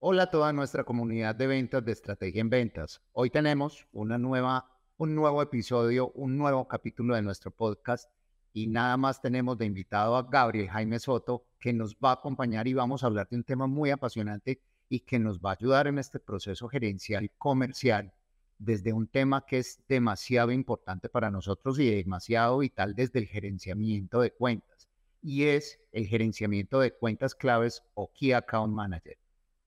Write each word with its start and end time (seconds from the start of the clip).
Hola 0.00 0.22
a 0.22 0.30
toda 0.30 0.52
nuestra 0.52 0.84
comunidad 0.84 1.34
de 1.34 1.48
ventas 1.48 1.84
de 1.84 1.90
Estrategia 1.90 2.40
en 2.40 2.48
Ventas. 2.48 3.02
Hoy 3.14 3.30
tenemos 3.30 3.84
un 3.90 4.06
nuevo 4.16 5.42
episodio, 5.42 6.12
un 6.12 6.38
nuevo 6.38 6.68
capítulo 6.68 7.16
de 7.16 7.22
nuestro 7.22 7.50
podcast 7.50 8.08
y 8.52 8.68
nada 8.68 8.96
más 8.96 9.20
tenemos 9.20 9.58
de 9.58 9.66
invitado 9.66 10.14
a 10.16 10.22
Gabriel 10.22 10.68
Jaime 10.68 11.00
Soto 11.00 11.46
que 11.58 11.72
nos 11.72 11.96
va 11.96 12.10
a 12.10 12.12
acompañar 12.12 12.68
y 12.68 12.74
vamos 12.74 13.02
a 13.02 13.08
hablar 13.08 13.28
de 13.28 13.38
un 13.38 13.42
tema 13.42 13.66
muy 13.66 13.90
apasionante 13.90 14.62
y 14.88 15.00
que 15.00 15.18
nos 15.18 15.40
va 15.40 15.50
a 15.50 15.54
ayudar 15.54 15.88
en 15.88 15.98
este 15.98 16.20
proceso 16.20 16.68
gerencial 16.68 17.24
y 17.24 17.30
comercial 17.30 18.12
desde 18.56 18.92
un 18.92 19.08
tema 19.08 19.44
que 19.44 19.58
es 19.58 19.80
demasiado 19.88 20.52
importante 20.52 21.08
para 21.08 21.28
nosotros 21.28 21.76
y 21.80 21.92
demasiado 21.92 22.58
vital 22.58 22.94
desde 22.94 23.18
el 23.18 23.26
gerenciamiento 23.26 24.20
de 24.20 24.30
cuentas 24.30 24.88
y 25.20 25.46
es 25.46 25.80
el 25.90 26.06
gerenciamiento 26.06 26.78
de 26.78 26.92
cuentas 26.92 27.34
claves 27.34 27.82
o 27.94 28.12
Key 28.12 28.30
Account 28.30 28.72
Manager. 28.72 29.18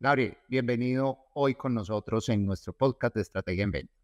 Gabriel, 0.01 0.35
bienvenido 0.47 1.27
hoy 1.35 1.53
con 1.53 1.75
nosotros 1.75 2.27
en 2.29 2.43
nuestro 2.43 2.73
podcast 2.73 3.13
de 3.13 3.21
Estrategia 3.21 3.65
en 3.65 3.69
Ventas. 3.69 3.95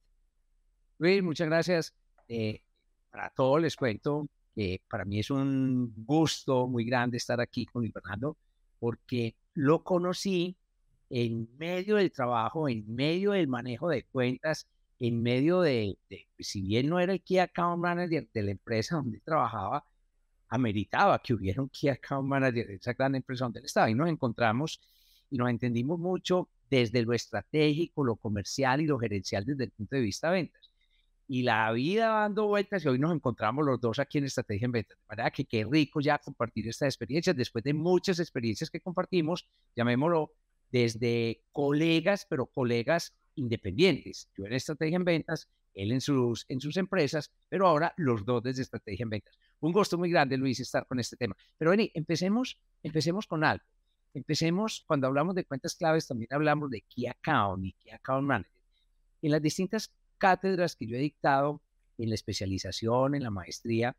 Luis, 1.00 1.24
muchas 1.24 1.48
gracias. 1.48 1.96
Eh, 2.28 2.62
para 3.10 3.32
todos 3.32 3.60
les 3.60 3.76
cuento 3.76 4.28
que 4.54 4.80
para 4.88 5.06
mí 5.06 5.18
es 5.18 5.32
un 5.32 5.92
gusto 6.06 6.68
muy 6.68 6.86
grande 6.86 7.18
estar 7.18 7.42
aquí 7.42 7.66
con 7.66 7.92
Fernando 7.92 8.38
porque 8.78 9.36
lo 9.56 9.84
conocí 9.84 10.56
en 11.10 11.50
medio 11.58 11.96
del 11.96 12.12
trabajo, 12.12 12.70
en 12.70 12.86
medio 12.94 13.32
del 13.32 13.48
manejo 13.48 13.90
de 13.90 14.04
cuentas, 14.04 14.68
en 15.00 15.24
medio 15.24 15.62
de, 15.62 15.98
de 16.12 16.28
si 16.38 16.62
bien 16.62 16.90
no 16.90 17.00
era 17.00 17.14
el 17.14 17.24
Key 17.24 17.40
Account 17.40 17.82
Manager 17.82 18.30
de 18.32 18.44
la 18.44 18.52
empresa 18.52 18.98
donde 18.98 19.20
trabajaba, 19.22 19.84
ameritaba 20.50 21.18
que 21.18 21.34
hubiera 21.34 21.60
un 21.60 21.70
Key 21.70 21.90
Account 21.90 22.28
Manager 22.28 22.68
de 22.68 22.76
esa 22.76 22.94
gran 22.94 23.16
empresa 23.16 23.46
donde 23.46 23.62
él 23.62 23.66
estaba 23.66 23.90
y 23.90 23.96
nos 23.96 24.10
encontramos 24.10 24.80
y 25.30 25.38
nos 25.38 25.50
entendimos 25.50 26.00
mucho 26.00 26.50
desde 26.70 27.02
lo 27.02 27.14
estratégico, 27.14 28.04
lo 28.04 28.16
comercial 28.16 28.82
y 28.82 28.86
lo 28.86 28.98
gerencial 28.98 29.46
desde 29.46 29.66
el 29.66 29.72
punto 29.72 29.96
de 29.96 30.02
vista 30.02 30.28
de 30.28 30.34
ventas. 30.34 30.72
Y 31.30 31.44
la 31.44 31.72
vida 31.74 32.08
dando 32.08 32.48
vueltas 32.48 32.86
y 32.86 32.88
hoy 32.88 33.00
nos 33.00 33.14
encontramos 33.14 33.66
los 33.66 33.82
dos 33.82 34.00
aquí 34.00 34.18
en 34.18 34.26
Estrategia 34.26 34.66
en 34.66 34.72
Ventas. 34.72 34.98
De 34.98 35.06
manera 35.10 35.32
que 35.32 35.46
qué 35.46 35.66
rico 35.70 36.00
ya 36.00 36.18
compartir 36.20 36.68
estas 36.70 36.88
experiencias 36.88 37.36
después 37.36 37.64
de 37.66 37.74
muchas 37.74 38.20
experiencias 38.20 38.70
que 38.70 38.80
compartimos, 38.80 39.46
llamémoslo 39.76 40.32
desde 40.72 41.44
colegas, 41.52 42.26
pero 42.30 42.46
colegas 42.46 43.14
independientes. 43.36 44.30
Yo 44.38 44.46
en 44.46 44.54
Estrategia 44.54 44.96
en 44.96 45.04
Ventas, 45.04 45.50
él 45.74 45.92
en 45.92 46.02
sus, 46.02 46.46
en 46.48 46.62
sus 46.62 46.78
empresas, 46.78 47.32
pero 47.50 47.68
ahora 47.68 47.94
los 47.98 48.26
dos 48.26 48.42
desde 48.42 48.62
Estrategia 48.62 49.04
en 49.04 49.10
Ventas. 49.10 49.38
Un 49.60 49.74
gusto 49.74 49.98
muy 49.98 50.10
grande, 50.10 50.38
Luis, 50.38 50.60
estar 50.60 50.88
con 50.88 51.00
este 51.00 51.18
tema. 51.18 51.36
Pero 51.58 51.72
vení, 51.72 51.92
empecemos, 51.94 52.60
empecemos 52.84 53.28
con 53.28 53.44
algo. 53.44 53.66
Empecemos, 54.14 54.84
cuando 54.88 55.08
hablamos 55.08 55.36
de 55.36 55.46
cuentas 55.46 55.76
claves, 55.76 56.08
también 56.08 56.30
hablamos 56.32 56.70
de 56.70 56.82
Key 56.82 57.08
Account 57.08 57.66
y 57.66 57.74
Key 57.74 57.92
Account 57.92 58.28
Manager. 58.28 58.52
En 59.22 59.32
las 59.32 59.42
distintas 59.42 59.94
cátedras 60.18 60.76
que 60.76 60.88
yo 60.88 60.96
he 60.96 61.00
dictado, 61.00 61.62
en 61.98 62.10
la 62.10 62.16
especialización, 62.16 63.16
en 63.16 63.24
la 63.24 63.30
maestría, 63.30 63.96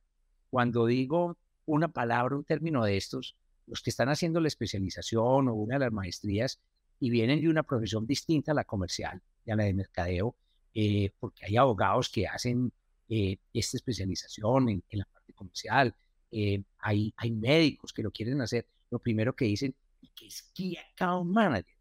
cuando 0.51 0.87
digo 0.87 1.37
una 1.67 1.89
palabra, 1.89 2.37
un 2.37 2.45
término 2.45 2.85
de 2.85 2.97
estos, 2.97 3.37
los 3.67 3.83
que 3.83 3.91
están 3.91 4.09
haciendo 4.09 4.41
la 4.41 4.49
especialización 4.49 5.49
o 5.49 5.55
una 5.55 5.75
de 5.75 5.81
las 5.81 5.93
maestrías 5.93 6.61
y 7.01 7.11
vienen 7.11 7.41
de 7.41 7.49
una 7.49 7.63
profesión 7.63 8.07
distinta 8.07 8.53
a 8.53 8.55
la 8.55 8.65
comercial 8.65 9.23
y 9.45 9.51
a 9.51 9.57
la 9.57 9.65
de 9.65 9.75
mercadeo, 9.75 10.37
eh, 10.75 11.11
porque 11.19 11.45
hay 11.45 11.57
abogados 11.57 12.09
que 12.09 12.27
hacen 12.27 12.73
eh, 13.09 13.39
esta 13.53 13.77
especialización 13.77 14.69
en, 14.69 14.83
la 14.93 15.05
parte 15.05 15.33
comercial, 15.33 15.95
eh, 16.31 16.63
hay, 16.79 17.13
hay 17.17 17.31
médicos 17.31 17.93
que 17.93 18.03
lo 18.03 18.11
quieren 18.11 18.41
hacer, 18.41 18.67
lo 18.91 18.99
primero 18.99 19.35
que 19.35 19.45
dicen, 19.45 19.75
y 20.01 20.09
que 20.11 20.27
es 20.27 20.51
Key 20.55 20.77
Account 20.77 21.31
Manager. 21.31 21.75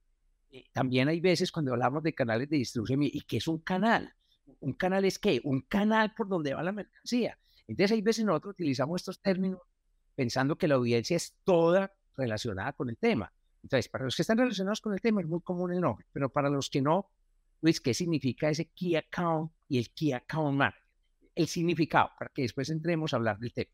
Eh, 0.51 0.65
también 0.71 1.07
hay 1.07 1.19
veces 1.19 1.51
cuando 1.51 1.73
hablamos 1.73 2.03
de 2.03 2.13
canales 2.13 2.49
de 2.49 2.57
distribución, 2.57 3.03
¿y 3.03 3.21
qué 3.21 3.37
es 3.37 3.47
un 3.47 3.59
canal? 3.59 4.13
¿Un 4.59 4.73
canal 4.73 5.05
es 5.05 5.19
qué? 5.19 5.41
Un 5.43 5.61
canal 5.61 6.13
por 6.15 6.27
donde 6.27 6.53
va 6.53 6.63
la 6.63 6.71
mercancía. 6.71 7.37
Entonces 7.67 7.91
hay 7.91 8.01
veces 8.01 8.25
nosotros 8.25 8.53
utilizamos 8.53 9.01
estos 9.01 9.21
términos 9.21 9.59
pensando 10.15 10.57
que 10.57 10.67
la 10.67 10.75
audiencia 10.75 11.17
es 11.17 11.37
toda 11.43 11.93
relacionada 12.15 12.73
con 12.73 12.89
el 12.89 12.97
tema. 12.97 13.31
Entonces, 13.61 13.89
para 13.89 14.05
los 14.05 14.15
que 14.15 14.21
están 14.21 14.37
relacionados 14.37 14.81
con 14.81 14.93
el 14.93 15.01
tema 15.01 15.21
es 15.21 15.27
muy 15.27 15.41
común 15.41 15.73
el 15.73 15.81
nombre, 15.81 16.05
pero 16.11 16.31
para 16.31 16.49
los 16.49 16.69
que 16.69 16.81
no, 16.81 17.11
Luis, 17.61 17.81
¿qué 17.81 17.93
significa 17.93 18.49
ese 18.49 18.69
Key 18.69 18.95
Account 18.95 19.51
y 19.67 19.77
el 19.77 19.91
Key 19.93 20.13
Account 20.13 20.57
Manager? 20.57 20.81
El 21.35 21.47
significado, 21.47 22.11
para 22.17 22.31
que 22.33 22.43
después 22.43 22.69
entremos 22.69 23.13
a 23.13 23.17
hablar 23.17 23.37
del 23.39 23.53
tema. 23.53 23.71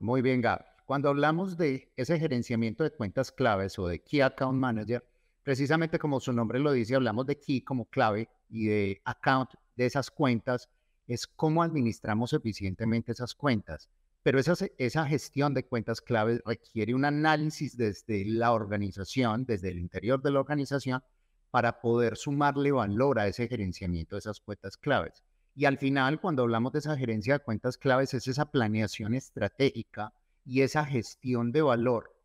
Muy 0.00 0.22
bien, 0.22 0.40
Gab. 0.40 0.77
Cuando 0.88 1.10
hablamos 1.10 1.58
de 1.58 1.92
ese 1.98 2.18
gerenciamiento 2.18 2.82
de 2.82 2.90
cuentas 2.90 3.30
claves 3.30 3.78
o 3.78 3.86
de 3.86 4.00
Key 4.00 4.22
Account 4.22 4.58
Manager, 4.58 5.04
precisamente 5.42 5.98
como 5.98 6.18
su 6.18 6.32
nombre 6.32 6.60
lo 6.60 6.72
dice, 6.72 6.94
hablamos 6.94 7.26
de 7.26 7.38
Key 7.38 7.60
como 7.60 7.84
clave 7.90 8.30
y 8.48 8.68
de 8.68 9.02
Account 9.04 9.50
de 9.76 9.84
esas 9.84 10.10
cuentas, 10.10 10.70
es 11.06 11.26
cómo 11.26 11.62
administramos 11.62 12.32
eficientemente 12.32 13.12
esas 13.12 13.34
cuentas. 13.34 13.90
Pero 14.22 14.38
esa, 14.38 14.54
esa 14.78 15.04
gestión 15.04 15.52
de 15.52 15.66
cuentas 15.66 16.00
claves 16.00 16.40
requiere 16.46 16.94
un 16.94 17.04
análisis 17.04 17.76
desde 17.76 18.24
la 18.24 18.52
organización, 18.52 19.44
desde 19.44 19.68
el 19.68 19.80
interior 19.80 20.22
de 20.22 20.30
la 20.30 20.40
organización, 20.40 21.02
para 21.50 21.82
poder 21.82 22.16
sumarle 22.16 22.72
valor 22.72 23.18
a 23.18 23.26
ese 23.26 23.46
gerenciamiento 23.46 24.16
de 24.16 24.20
esas 24.20 24.40
cuentas 24.40 24.78
claves. 24.78 25.22
Y 25.54 25.66
al 25.66 25.76
final, 25.76 26.18
cuando 26.18 26.44
hablamos 26.44 26.72
de 26.72 26.78
esa 26.78 26.96
gerencia 26.96 27.34
de 27.34 27.44
cuentas 27.44 27.76
claves, 27.76 28.14
es 28.14 28.26
esa 28.26 28.50
planeación 28.50 29.12
estratégica 29.12 30.14
y 30.48 30.62
esa 30.62 30.86
gestión 30.86 31.52
de 31.52 31.60
valor 31.60 32.16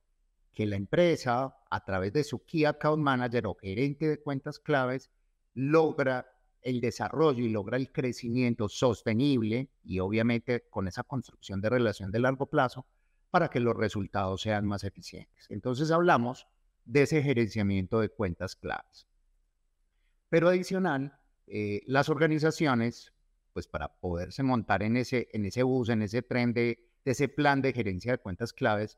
que 0.54 0.66
la 0.66 0.78
empresa, 0.78 1.58
a 1.70 1.84
través 1.84 2.14
de 2.14 2.24
su 2.24 2.46
Key 2.46 2.64
Account 2.64 3.04
Manager 3.04 3.48
o 3.48 3.56
gerente 3.56 4.08
de 4.08 4.22
cuentas 4.22 4.60
claves, 4.60 5.12
logra 5.54 6.26
el 6.62 6.80
desarrollo 6.80 7.44
y 7.44 7.50
logra 7.50 7.76
el 7.76 7.92
crecimiento 7.92 8.70
sostenible 8.70 9.70
y 9.84 10.00
obviamente 10.00 10.70
con 10.70 10.88
esa 10.88 11.04
construcción 11.04 11.60
de 11.60 11.70
relación 11.70 12.12
de 12.12 12.20
largo 12.22 12.46
plazo 12.46 12.88
para 13.30 13.50
que 13.50 13.60
los 13.60 13.76
resultados 13.76 14.42
sean 14.42 14.66
más 14.66 14.86
eficientes. 14.86 15.46
Entonces 15.50 15.92
hablamos 15.92 16.48
de 16.86 17.02
ese 17.02 17.22
gerenciamiento 17.22 18.00
de 18.00 18.08
cuentas 18.08 18.56
claves. 18.56 19.06
Pero 20.30 20.48
adicional, 20.48 21.20
eh, 21.46 21.82
las 21.88 22.08
organizaciones, 22.08 23.12
pues 23.52 23.68
para 23.68 23.90
poderse 24.00 24.44
montar 24.44 24.82
en 24.82 24.96
ese, 24.96 25.28
en 25.34 25.46
ese 25.46 25.64
bus, 25.64 25.90
en 25.90 26.04
ese 26.04 26.22
tren 26.22 26.54
de 26.54 26.93
de 27.06 27.12
ese 27.12 27.28
plan 27.28 27.62
de 27.62 27.74
gerencia 27.74 28.14
de 28.14 28.18
cuentas 28.18 28.54
claves, 28.54 28.98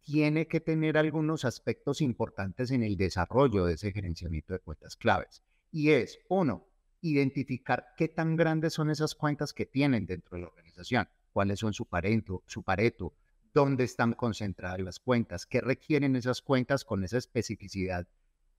tiene 0.00 0.46
que 0.46 0.60
tener 0.60 0.96
algunos 0.96 1.44
aspectos 1.44 2.00
importantes 2.00 2.70
en 2.70 2.82
el 2.82 2.96
desarrollo 2.96 3.66
de 3.66 3.74
ese 3.74 3.92
gerenciamiento 3.92 4.52
de 4.52 4.60
cuentas 4.60 4.96
claves. 4.96 5.42
Y 5.72 5.90
es, 5.90 6.18
uno, 6.28 6.66
identificar 7.00 7.88
qué 7.96 8.08
tan 8.08 8.36
grandes 8.36 8.72
son 8.72 8.90
esas 8.90 9.14
cuentas 9.14 9.52
que 9.52 9.66
tienen 9.66 10.06
dentro 10.06 10.36
de 10.36 10.42
la 10.42 10.48
organización, 10.48 11.08
cuáles 11.32 11.58
son 11.58 11.72
su 11.72 11.86
pareto, 11.86 12.42
su 12.46 12.62
pareto, 12.62 13.14
dónde 13.52 13.84
están 13.84 14.12
concentradas 14.12 14.80
las 14.80 15.00
cuentas, 15.00 15.46
qué 15.46 15.60
requieren 15.60 16.14
esas 16.14 16.42
cuentas 16.42 16.84
con 16.84 17.04
esa 17.04 17.18
especificidad 17.18 18.06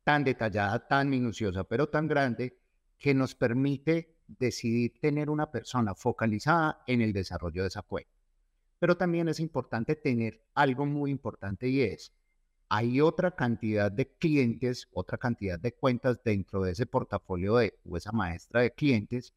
tan 0.03 0.23
detallada, 0.23 0.87
tan 0.87 1.09
minuciosa, 1.09 1.63
pero 1.65 1.87
tan 1.87 2.07
grande, 2.07 2.57
que 2.97 3.13
nos 3.13 3.35
permite 3.35 4.17
decidir 4.27 4.99
tener 4.99 5.29
una 5.29 5.51
persona 5.51 5.93
focalizada 5.95 6.83
en 6.87 7.01
el 7.01 7.13
desarrollo 7.13 7.61
de 7.61 7.67
esa 7.67 7.81
cuenta. 7.81 8.16
Pero 8.79 8.97
también 8.97 9.27
es 9.27 9.39
importante 9.39 9.95
tener 9.95 10.41
algo 10.53 10.85
muy 10.85 11.11
importante 11.11 11.67
y 11.67 11.81
es, 11.81 12.13
hay 12.69 13.01
otra 13.01 13.31
cantidad 13.31 13.91
de 13.91 14.07
clientes, 14.07 14.87
otra 14.91 15.17
cantidad 15.17 15.59
de 15.59 15.73
cuentas 15.73 16.21
dentro 16.23 16.63
de 16.63 16.73
ese 16.73 16.85
portafolio 16.85 17.55
de, 17.55 17.73
o 17.89 17.97
esa 17.97 18.11
maestra 18.11 18.61
de 18.61 18.71
clientes 18.71 19.33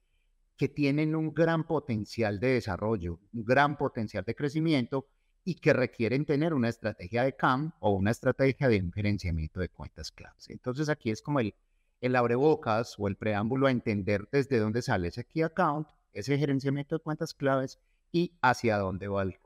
que 0.57 0.69
tienen 0.69 1.15
un 1.15 1.33
gran 1.33 1.67
potencial 1.67 2.39
de 2.39 2.49
desarrollo, 2.49 3.19
un 3.33 3.45
gran 3.45 3.79
potencial 3.79 4.25
de 4.25 4.35
crecimiento 4.35 5.07
y 5.45 5.55
que 5.55 5.73
requieren 5.73 6.27
tener 6.27 6.53
una 6.53 6.69
estrategia 6.69 7.25
de 7.25 7.35
CAM 7.35 7.73
o 7.81 7.93
una 7.93 8.11
estrategia 8.11 8.69
de 8.69 8.91
gerenciamiento 8.95 9.61
de 9.61 9.71
cuentas 9.71 10.13
claves. 10.13 10.51
Entonces 10.51 10.89
aquí 10.89 11.11
es 11.11 11.23
como 11.23 11.41
el, 11.41 11.55
el 12.01 12.15
abrebocas 12.15 12.97
o 12.99 13.09
el 13.09 13.17
preámbulo 13.17 13.69
a 13.69 13.71
entender 13.71 14.29
desde 14.31 14.59
dónde 14.59 14.83
sale 14.83 15.09
ese 15.09 15.25
key 15.25 15.43
account, 15.43 15.89
ese 16.13 16.37
gerenciamiento 16.37 16.97
de 16.97 17.03
cuentas 17.03 17.33
claves 17.33 17.79
y 18.13 18.39
hacia 18.43 18.79
dónde 18.79 19.09
va 19.09 19.23
el 19.23 19.39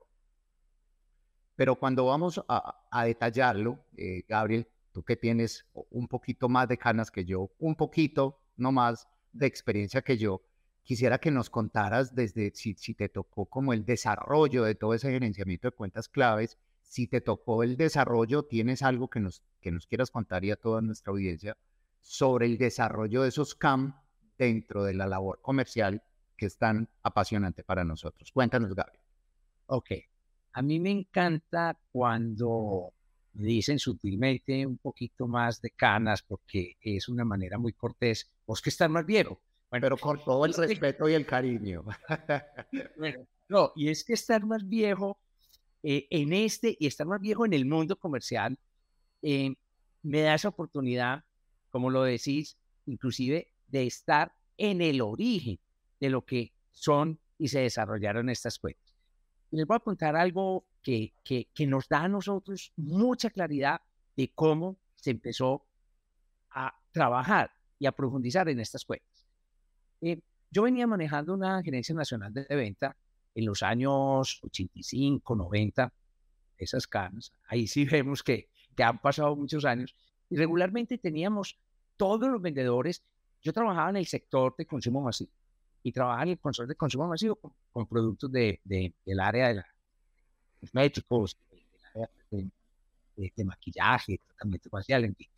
Pero 1.57 1.77
cuando 1.77 2.07
vamos 2.07 2.43
a, 2.49 3.05
detallarlo, 3.05 3.85
eh, 3.97 4.25
Gabriel, 4.29 4.69
tú 4.93 5.03
que 5.03 5.17
tienes 5.17 5.67
un 5.91 6.09
poquito 6.09 6.49
más 6.49 6.69
de 6.69 6.79
canas 6.79 7.11
que 7.11 7.25
yo, 7.25 7.51
un 7.59 7.77
poquito 7.77 8.41
no 8.57 8.73
más 8.73 9.09
de 9.33 9.47
experiencia 9.47 10.03
que 10.03 10.17
yo, 10.17 10.43
quisiera 10.83 11.19
que 11.19 11.31
nos 11.31 11.51
contaras 11.51 12.15
desde 12.15 12.53
si, 12.55 12.75
te 12.95 13.09
tocó 13.09 13.47
como 13.47 13.73
el 13.73 13.85
desarrollo 13.85 14.65
de 14.65 14.75
todo 14.75 14.95
ese 14.95 15.11
gerenciamiento 15.11 15.69
de 15.69 15.77
cuentas 15.77 16.09
claves, 16.09 16.59
si 16.83 17.07
te 17.09 17.21
tocó 17.21 17.63
el 17.63 17.77
desarrollo, 17.77 18.45
tienes 18.45 18.83
algo 18.83 19.09
que 19.09 19.19
nos, 19.19 19.43
que 19.61 19.73
nos 19.73 19.87
quieras 19.87 20.11
contar 20.11 20.45
y 20.45 20.51
a 20.51 20.57
toda 20.57 20.83
nuestra 20.83 21.11
audiencia 21.11 21.57
sobre 22.01 22.47
el 22.47 22.59
desarrollo 22.59 23.23
de 23.23 23.31
esos 23.31 23.55
CAM 23.55 23.99
dentro 24.37 24.85
de 24.85 24.95
la 24.95 25.07
labor 25.07 25.41
comercial 25.41 26.03
que 26.37 26.47
es 26.47 26.57
tan 26.57 26.89
apasionante 27.03 27.65
para 27.65 27.85
nosotros. 27.85 28.31
Cuéntanos, 28.33 28.75
Gabriel. 28.75 29.03
Ok. 29.67 29.91
A 30.53 30.63
mí 30.63 30.79
me 30.79 30.91
encanta 30.91 31.79
cuando 31.91 32.93
dicen 33.33 33.79
sutilmente 33.79 34.65
un 34.67 34.79
poquito 34.79 35.27
más 35.27 35.61
de 35.61 35.71
canas 35.71 36.23
porque 36.23 36.77
es 36.81 37.09
una 37.09 37.25
manera 37.25 37.59
muy 37.59 37.73
cortés, 37.73 38.31
vos 38.47 38.63
que 38.63 38.71
estás 38.71 38.89
más 38.89 39.05
viejo. 39.05 39.41
Pero 39.71 39.97
con 39.97 40.23
todo 40.23 40.45
el 40.47 40.55
respeto 40.55 41.09
y 41.09 41.15
el 41.15 41.27
cariño. 41.27 41.85
bueno, 42.97 43.27
no, 43.49 43.73
y 43.75 43.89
es 43.89 44.05
que 44.05 44.13
estar 44.13 44.45
más 44.47 44.67
viejo 44.69 45.19
eh, 45.83 46.07
en 46.11 46.33
este 46.33 46.77
y 46.79 46.87
estar 46.87 47.07
más 47.07 47.21
viejo 47.21 47.45
en 47.45 47.53
el 47.53 47.67
mundo 47.67 47.97
comercial 47.97 48.57
eh, 49.23 49.55
me 50.03 50.21
da 50.21 50.35
esa 50.35 50.49
oportunidad, 50.49 51.25
como 51.71 51.91
lo 51.91 52.05
decís, 52.05 52.57
inclusive 52.87 53.51
de 53.67 53.87
estar 53.87 54.33
en 54.57 54.81
el 54.81 55.01
origen 55.01 55.59
de 56.01 56.11
lo 56.11 56.25
que 56.25 56.53
son 56.73 57.21
y 57.39 57.49
se 57.49 57.61
desarrollaron 57.61 58.29
estas 58.29 58.59
cuentas. 58.59 58.95
Les 59.51 59.67
voy 59.67 59.77
a 59.77 59.81
contar 59.81 60.17
algo 60.17 60.67
que, 60.83 61.15
que, 61.23 61.67
nos 61.67 61.89
da 61.89 62.05
a 62.05 62.09
nosotros 62.09 62.73
mucha 62.77 63.31
claridad 63.31 63.81
de 64.17 64.33
cómo 64.35 64.79
se 64.97 65.11
empezó 65.11 65.67
a 66.51 66.75
trabajar 66.93 67.51
y 67.79 67.87
a 67.87 67.93
profundizar 67.93 68.49
en 68.49 68.61
estas 68.61 68.85
cuentas. 68.85 69.27
Eh, 70.01 70.21
yo 70.51 70.63
venía 70.63 70.87
manejando 70.87 71.35
una 71.35 71.63
gerencia 71.63 71.95
nacional 71.95 72.33
de 72.33 72.47
venta 72.49 72.97
en 73.35 73.47
los 73.47 73.63
años 73.63 74.41
85, 74.43 75.35
90, 75.35 75.93
esas 76.59 76.87
canas. 76.87 77.33
Ahí 77.49 77.67
sí 77.67 77.85
vemos 77.91 78.23
que, 78.23 78.51
que 78.77 78.83
han 78.83 79.01
pasado 79.01 79.35
muchos 79.37 79.65
años. 79.65 79.95
Y 80.29 80.37
regularmente 80.37 80.99
teníamos 80.99 81.59
todos 81.97 82.29
los 82.29 82.41
vendedores. 82.41 83.05
Yo 83.43 83.53
trabajaba 83.53 83.91
en 83.91 83.97
el 83.97 84.07
sector 84.07 84.55
de 84.57 84.67
consumo 84.67 85.01
masivo 85.01 85.33
y 85.85 85.93
trabajaba 85.93 86.23
en 86.23 86.31
el 86.31 86.39
sector 86.39 86.67
de 86.67 86.75
consumo 86.75 87.07
masivo 87.07 87.39
con, 87.71 87.87
productos 87.87 88.33
de, 88.33 88.59
de, 88.65 88.95
del 89.05 89.21
área 89.21 89.49
de 89.49 89.55
la 89.57 89.67
cosméticos, 90.59 91.37
de, 92.31 92.51
de, 93.17 93.45
maquillaje, 93.45 94.19
tratamiento 94.27 94.71
facial, 94.71 95.05
en 95.05 95.15
fin. 95.15 95.29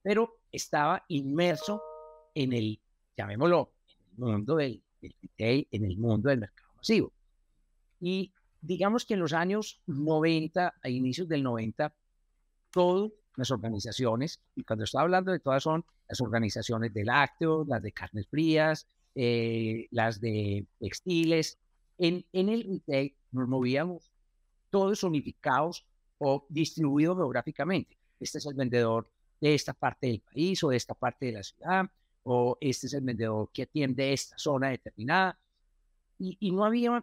Pero 0.00 0.38
estaba 0.52 1.04
inmerso 1.08 1.82
en 2.34 2.52
el, 2.52 2.80
llamémoslo, 3.16 3.72
en 3.88 4.28
el 4.28 4.32
mundo 4.32 4.56
del, 4.56 4.80
del 5.02 5.14
retail, 5.20 5.66
en 5.72 5.84
el 5.84 5.98
mundo 5.98 6.28
del 6.28 6.38
mercado 6.38 6.70
masivo. 6.76 7.12
Y 8.00 8.32
digamos 8.60 9.04
que 9.04 9.14
en 9.14 9.20
los 9.20 9.32
años 9.32 9.80
90, 9.86 10.74
a 10.80 10.88
inicios 10.88 11.26
del 11.26 11.42
90, 11.42 11.92
todas 12.70 13.10
las 13.34 13.50
organizaciones, 13.50 14.40
y 14.54 14.62
cuando 14.62 14.84
estoy 14.84 15.02
hablando 15.02 15.32
de 15.32 15.40
todas 15.40 15.64
son 15.64 15.84
las 16.08 16.20
organizaciones 16.20 16.94
de 16.94 17.04
lácteos, 17.04 17.66
las 17.66 17.82
de 17.82 17.90
carnes 17.90 18.28
frías, 18.28 18.86
eh, 19.14 19.86
las 19.90 20.20
de 20.20 20.66
textiles, 20.78 21.58
en, 21.98 22.24
en 22.32 22.48
el 22.48 22.64
retail 22.64 23.14
nos 23.32 23.48
movíamos 23.48 24.10
todos 24.70 25.02
unificados 25.02 25.86
o 26.18 26.46
distribuidos 26.48 27.16
geográficamente. 27.16 27.96
Este 28.18 28.38
es 28.38 28.46
el 28.46 28.54
vendedor 28.54 29.10
de 29.40 29.54
esta 29.54 29.72
parte 29.72 30.06
del 30.06 30.20
país 30.20 30.62
o 30.64 30.68
de 30.70 30.76
esta 30.76 30.94
parte 30.94 31.26
de 31.26 31.32
la 31.32 31.42
ciudad, 31.42 31.90
o 32.22 32.58
este 32.60 32.86
es 32.86 32.94
el 32.94 33.02
vendedor 33.02 33.50
que 33.52 33.62
atiende 33.62 34.12
esta 34.12 34.36
zona 34.38 34.68
determinada. 34.68 35.38
Y, 36.18 36.36
y 36.40 36.52
no 36.52 36.64
había 36.64 37.02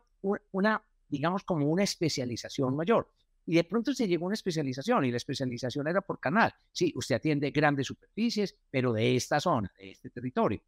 una, 0.51 0.83
digamos, 1.09 1.43
como 1.43 1.67
una 1.67 1.83
especialización 1.83 2.75
mayor. 2.75 3.09
Y 3.45 3.55
de 3.55 3.63
pronto 3.63 3.93
se 3.93 4.07
llegó 4.07 4.25
a 4.25 4.27
una 4.27 4.33
especialización 4.35 5.05
y 5.05 5.11
la 5.11 5.17
especialización 5.17 5.87
era 5.87 6.01
por 6.01 6.19
canal. 6.19 6.53
Sí, 6.71 6.93
usted 6.95 7.15
atiende 7.15 7.49
grandes 7.51 7.87
superficies, 7.87 8.55
pero 8.69 8.93
de 8.93 9.15
esta 9.15 9.39
zona, 9.39 9.73
de 9.79 9.91
este 9.91 10.09
territorio. 10.09 10.61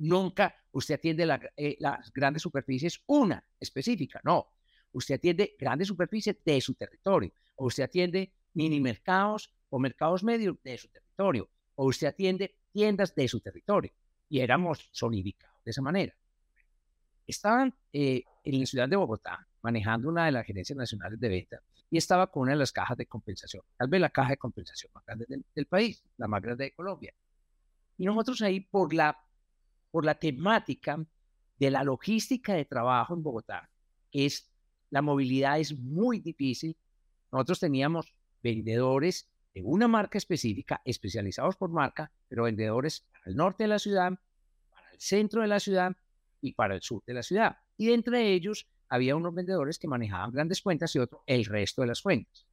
Nunca 0.00 0.54
usted 0.72 0.94
atiende 0.94 1.28
eh, 1.56 1.76
las 1.78 2.12
grandes 2.12 2.42
superficies 2.42 3.02
una 3.06 3.44
específica, 3.58 4.20
no. 4.24 4.48
Usted 4.92 5.16
atiende 5.16 5.56
grandes 5.58 5.88
superficies 5.88 6.36
de 6.44 6.60
su 6.60 6.74
territorio. 6.74 7.32
O 7.56 7.66
usted 7.66 7.84
atiende 7.84 8.32
mini 8.54 8.80
mercados 8.80 9.52
o 9.68 9.78
mercados 9.78 10.24
medios 10.24 10.56
de 10.64 10.78
su 10.78 10.88
territorio. 10.88 11.48
O 11.74 11.86
usted 11.86 12.06
atiende 12.06 12.56
tiendas 12.72 13.14
de 13.14 13.28
su 13.28 13.40
territorio. 13.40 13.92
Y 14.28 14.40
éramos 14.40 14.88
solidificados 14.90 15.62
de 15.64 15.70
esa 15.70 15.82
manera. 15.82 16.14
Estaban 17.26 17.74
eh, 17.92 18.24
en 18.42 18.58
la 18.58 18.66
ciudad 18.66 18.88
de 18.88 18.96
Bogotá 18.96 19.46
manejando 19.62 20.08
una 20.08 20.24
de 20.24 20.32
las 20.32 20.46
gerencias 20.46 20.76
nacionales 20.76 21.20
de 21.20 21.28
venta 21.28 21.62
y 21.90 21.98
estaba 21.98 22.28
con 22.28 22.44
una 22.44 22.52
de 22.52 22.58
las 22.58 22.72
cajas 22.72 22.96
de 22.96 23.06
compensación, 23.06 23.62
tal 23.76 23.88
vez 23.88 24.00
la 24.00 24.08
caja 24.08 24.30
de 24.30 24.36
compensación 24.36 24.90
más 24.94 25.04
grande 25.04 25.26
del, 25.54 25.66
país, 25.66 26.02
la 26.16 26.26
más 26.28 26.40
grande 26.40 26.64
de 26.64 26.72
Colombia. 26.72 27.12
Y 27.98 28.06
nosotros 28.06 28.40
ahí 28.42 28.60
por 28.60 28.94
la, 28.94 29.18
por 29.90 30.04
la 30.04 30.14
temática 30.14 31.04
de 31.58 31.70
la 31.70 31.84
logística 31.84 32.54
de 32.54 32.64
trabajo 32.64 33.14
en 33.14 33.22
Bogotá, 33.22 33.70
es 34.12 34.50
la 34.90 35.02
movilidad 35.02 35.60
es 35.60 35.78
muy 35.78 36.18
difícil. 36.18 36.76
Nosotros 37.30 37.60
teníamos 37.60 38.12
vendedores 38.42 39.30
de 39.54 39.62
una 39.62 39.88
marca 39.88 40.18
específica, 40.18 40.80
especializados 40.84 41.56
por 41.56 41.70
marca, 41.70 42.10
pero 42.28 42.44
vendedores 42.44 43.06
para 43.12 43.24
el 43.26 43.36
norte 43.36 43.64
de 43.64 43.68
la 43.68 43.78
ciudad, 43.78 44.12
para 44.70 44.90
el 44.92 45.00
centro 45.00 45.42
de 45.42 45.48
la 45.48 45.60
ciudad 45.60 45.96
y 46.40 46.52
para 46.52 46.74
el 46.74 46.82
sur 46.82 47.02
de 47.06 47.14
la 47.14 47.22
ciudad. 47.22 47.56
Y 47.76 47.92
entre 47.92 48.32
ellos 48.32 48.68
había 48.88 49.16
unos 49.16 49.34
vendedores 49.34 49.78
que 49.78 49.88
manejaban 49.88 50.32
grandes 50.32 50.60
cuentas 50.60 50.94
y 50.96 50.98
otros 50.98 51.22
el 51.26 51.44
resto 51.44 51.82
de 51.82 51.88
las 51.88 52.02
cuentas. 52.02 52.46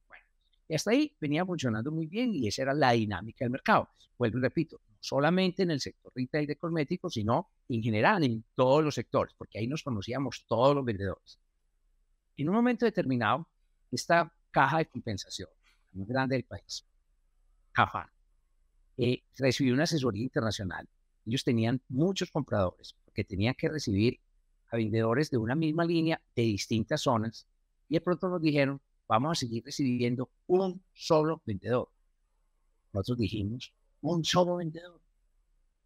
Y 0.68 0.74
hasta 0.74 0.90
ahí 0.90 1.16
venía 1.18 1.46
funcionando 1.46 1.90
muy 1.90 2.06
bien 2.06 2.34
y 2.34 2.46
esa 2.46 2.62
era 2.62 2.74
la 2.74 2.92
dinámica 2.92 3.44
del 3.44 3.50
mercado. 3.50 3.88
Vuelvo 4.18 4.38
y 4.38 4.42
repito, 4.42 4.80
solamente 5.00 5.62
en 5.62 5.70
el 5.70 5.80
sector 5.80 6.12
retail 6.14 6.46
de 6.46 6.56
cosméticos, 6.56 7.14
sino 7.14 7.50
en 7.68 7.82
general 7.82 8.24
en 8.24 8.44
todos 8.54 8.84
los 8.84 8.94
sectores, 8.94 9.34
porque 9.36 9.58
ahí 9.58 9.66
nos 9.66 9.82
conocíamos 9.82 10.44
todos 10.46 10.74
los 10.74 10.84
vendedores. 10.84 11.38
En 12.36 12.48
un 12.48 12.54
momento 12.54 12.84
determinado, 12.84 13.48
esta 13.90 14.32
caja 14.50 14.78
de 14.78 14.86
compensación, 14.86 15.48
la 15.92 16.00
más 16.00 16.08
grande 16.08 16.36
del 16.36 16.44
país, 16.44 16.84
Caja, 17.72 18.12
eh, 18.96 19.22
recibió 19.36 19.74
una 19.74 19.84
asesoría 19.84 20.24
internacional. 20.24 20.88
Ellos 21.24 21.44
tenían 21.44 21.80
muchos 21.88 22.30
compradores, 22.30 22.96
porque 23.04 23.22
tenían 23.22 23.54
que 23.54 23.68
recibir 23.68 24.18
a 24.70 24.76
vendedores 24.76 25.30
de 25.30 25.36
una 25.36 25.54
misma 25.54 25.84
línea 25.84 26.20
de 26.34 26.42
distintas 26.42 27.02
zonas 27.02 27.46
y 27.88 27.94
de 27.94 28.00
pronto 28.00 28.28
nos 28.28 28.42
dijeron, 28.42 28.80
vamos 29.06 29.32
a 29.32 29.40
seguir 29.40 29.64
recibiendo 29.64 30.30
un 30.46 30.82
solo 30.92 31.42
vendedor. 31.46 31.88
Nosotros 32.92 33.18
dijimos, 33.18 33.72
un 34.02 34.24
solo 34.24 34.56
vendedor. 34.56 35.00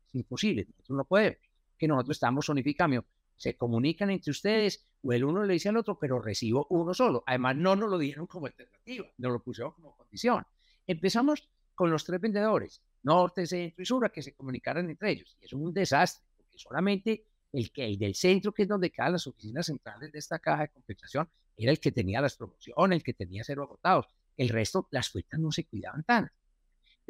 Es 0.09 0.15
imposible, 0.15 0.67
nosotros 0.69 0.97
no 0.97 1.05
podemos, 1.05 1.39
que 1.79 1.89
nosotros 1.89 2.17
estamos 2.17 2.49
unificando. 2.49 3.05
Se 3.37 3.57
comunican 3.57 4.11
entre 4.11 4.31
ustedes 4.31 4.87
o 5.03 5.13
el 5.13 5.25
uno 5.25 5.43
le 5.43 5.55
dice 5.55 5.69
al 5.69 5.77
otro, 5.77 5.99
pero 5.99 6.21
recibo 6.21 6.67
uno 6.71 6.95
solo. 6.95 7.25
Además, 7.27 7.57
no 7.57 7.75
nos 7.75 7.91
lo 7.91 7.99
dijeron 7.99 8.27
como 8.27 8.47
alternativa, 8.47 9.07
nos 9.19 9.33
lo 9.33 9.43
pusieron 9.43 9.73
como 9.73 9.97
condición. 9.97 10.45
Empezamos 10.87 11.49
con 11.75 11.91
los 11.91 12.05
tres 12.05 12.21
vendedores, 12.21 12.83
norte, 13.03 13.47
centro 13.47 13.83
y 13.83 13.87
sur, 13.87 14.11
que 14.13 14.23
se 14.23 14.35
comunicaran 14.35 14.89
entre 14.89 15.11
ellos. 15.11 15.37
Y 15.41 15.47
es 15.47 15.53
un 15.53 15.73
desastre, 15.73 16.25
porque 16.37 16.59
solamente 16.59 17.27
el 17.53 17.73
que 17.73 17.85
el 17.85 17.99
del 17.99 18.15
centro, 18.15 18.53
que 18.53 18.63
es 18.63 18.69
donde 18.69 18.91
quedan 18.91 19.13
las 19.13 19.27
oficinas 19.27 19.67
centrales 19.67 20.13
de 20.13 20.19
esta 20.19 20.39
caja 20.39 20.63
de 20.63 20.69
compensación, 20.69 21.29
era 21.57 21.71
el 21.71 21.81
que 21.81 21.93
tenía 21.93 22.21
las 22.21 22.37
promociones, 22.37 22.97
el 22.97 23.03
que 23.03 23.15
tenía 23.15 23.43
cero 23.45 23.65
agotados. 23.65 24.07
El 24.37 24.49
resto, 24.49 24.89
las 24.91 25.11
cuentas 25.11 25.39
no 25.39 25.53
se 25.53 25.67
cuidaban 25.67 26.03
tanto. 26.05 26.33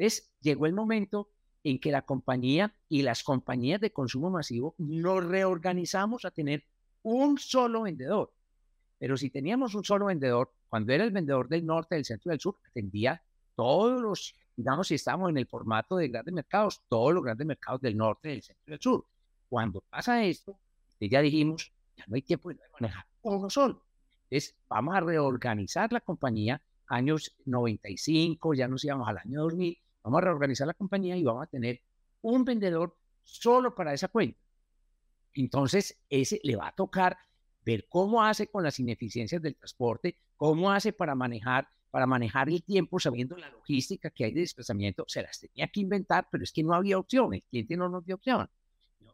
Entonces, 0.03 0.33
llegó 0.41 0.65
el 0.65 0.73
momento 0.73 1.29
en 1.63 1.79
que 1.79 1.89
la 1.89 2.01
compañía 2.01 2.75
y 2.89 3.03
las 3.03 3.23
compañías 3.23 3.79
de 3.79 3.93
consumo 3.93 4.29
masivo 4.29 4.75
nos 4.77 5.23
reorganizamos 5.23 6.25
a 6.25 6.31
tener 6.31 6.65
un 7.03 7.37
solo 7.37 7.83
vendedor. 7.83 8.33
Pero 8.99 9.15
si 9.15 9.29
teníamos 9.29 9.75
un 9.75 9.85
solo 9.85 10.07
vendedor, 10.07 10.51
cuando 10.67 10.91
era 10.91 11.05
el 11.05 11.11
vendedor 11.11 11.47
del 11.47 11.65
norte, 11.65 11.95
del 11.95 12.03
centro 12.03 12.29
y 12.29 12.33
del 12.33 12.41
sur, 12.41 12.57
atendía 12.67 13.23
todos 13.55 14.01
los, 14.01 14.35
digamos, 14.57 14.89
si 14.89 14.95
estamos 14.95 15.29
en 15.29 15.37
el 15.37 15.47
formato 15.47 15.95
de 15.95 16.09
grandes 16.09 16.33
mercados, 16.33 16.81
todos 16.89 17.13
los 17.13 17.23
grandes 17.23 17.47
mercados 17.47 17.79
del 17.79 17.95
norte, 17.95 18.27
del 18.27 18.43
centro 18.43 18.63
y 18.67 18.71
del 18.71 18.81
sur. 18.81 19.05
Cuando 19.47 19.85
pasa 19.89 20.21
esto, 20.25 20.59
ya 20.99 21.21
dijimos, 21.21 21.71
ya 21.95 22.03
no 22.07 22.15
hay 22.15 22.23
tiempo 22.23 22.49
de 22.49 22.59
manejar 22.77 23.05
uno 23.21 23.49
solo. 23.49 23.81
Entonces, 24.23 24.53
vamos 24.67 24.95
a 24.95 24.99
reorganizar 24.99 25.93
la 25.93 26.01
compañía, 26.01 26.61
años 26.87 27.37
95, 27.45 28.53
ya 28.53 28.67
nos 28.67 28.83
íbamos 28.83 29.07
al 29.07 29.19
año 29.19 29.43
2000, 29.43 29.77
vamos 30.03 30.19
a 30.19 30.25
reorganizar 30.25 30.67
la 30.67 30.73
compañía 30.73 31.15
y 31.15 31.23
vamos 31.23 31.43
a 31.43 31.47
tener 31.47 31.81
un 32.21 32.43
vendedor 32.45 32.95
solo 33.23 33.73
para 33.73 33.93
esa 33.93 34.07
cuenta. 34.07 34.39
Entonces, 35.33 35.99
ese 36.09 36.39
le 36.43 36.55
va 36.55 36.67
a 36.67 36.75
tocar 36.75 37.17
ver 37.65 37.87
cómo 37.89 38.23
hace 38.23 38.47
con 38.47 38.63
las 38.63 38.79
ineficiencias 38.79 39.41
del 39.41 39.55
transporte, 39.55 40.17
cómo 40.35 40.71
hace 40.71 40.93
para 40.93 41.15
manejar, 41.15 41.67
para 41.89 42.05
manejar 42.05 42.49
el 42.49 42.63
tiempo 42.63 42.99
sabiendo 42.99 43.37
la 43.37 43.49
logística 43.49 44.09
que 44.09 44.25
hay 44.25 44.33
de 44.33 44.41
desplazamiento. 44.41 45.05
Se 45.07 45.23
las 45.23 45.39
tenía 45.39 45.67
que 45.67 45.79
inventar, 45.79 46.27
pero 46.31 46.43
es 46.43 46.51
que 46.51 46.63
no 46.63 46.73
había 46.73 46.97
opción, 46.97 47.33
el 47.33 47.43
cliente 47.43 47.77
no 47.77 47.89
nos 47.89 48.05
dio 48.05 48.15
opción. 48.15 48.49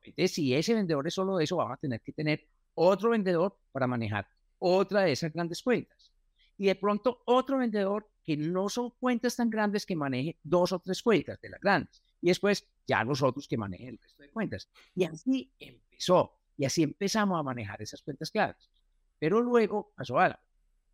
Entonces, 0.03 0.31
si 0.31 0.53
ese 0.53 0.73
vendedor 0.73 1.05
es 1.07 1.13
solo 1.13 1.39
eso, 1.39 1.57
vamos 1.57 1.73
a 1.73 1.77
tener 1.77 2.01
que 2.01 2.13
tener 2.13 2.47
otro 2.73 3.11
vendedor 3.11 3.57
para 3.71 3.85
manejar 3.85 4.27
otra 4.57 5.01
de 5.01 5.11
esas 5.11 5.31
grandes 5.31 5.61
cuentas. 5.61 6.11
Y 6.57 6.65
de 6.65 6.75
pronto 6.75 7.21
otro 7.25 7.57
vendedor 7.57 8.09
que 8.29 8.37
no 8.37 8.69
son 8.69 8.91
cuentas 8.91 9.35
tan 9.35 9.49
grandes 9.49 9.87
que 9.87 9.95
maneje 9.95 10.37
dos 10.43 10.71
o 10.71 10.77
tres 10.77 11.01
cuentas 11.01 11.41
de 11.41 11.49
las 11.49 11.59
grandes. 11.59 12.03
Y 12.21 12.27
después 12.27 12.63
ya 12.85 13.03
los 13.03 13.23
otros 13.23 13.47
que 13.47 13.57
manejen 13.57 13.87
el 13.87 13.97
resto 13.97 14.21
de 14.21 14.29
cuentas. 14.29 14.69
Y 14.93 15.03
así 15.05 15.51
empezó. 15.57 16.37
Y 16.55 16.63
así 16.63 16.83
empezamos 16.83 17.39
a 17.39 17.41
manejar 17.41 17.81
esas 17.81 18.03
cuentas 18.03 18.29
claras. 18.29 18.69
Pero 19.17 19.41
luego 19.41 19.93
pasó 19.95 20.19
algo. 20.19 20.37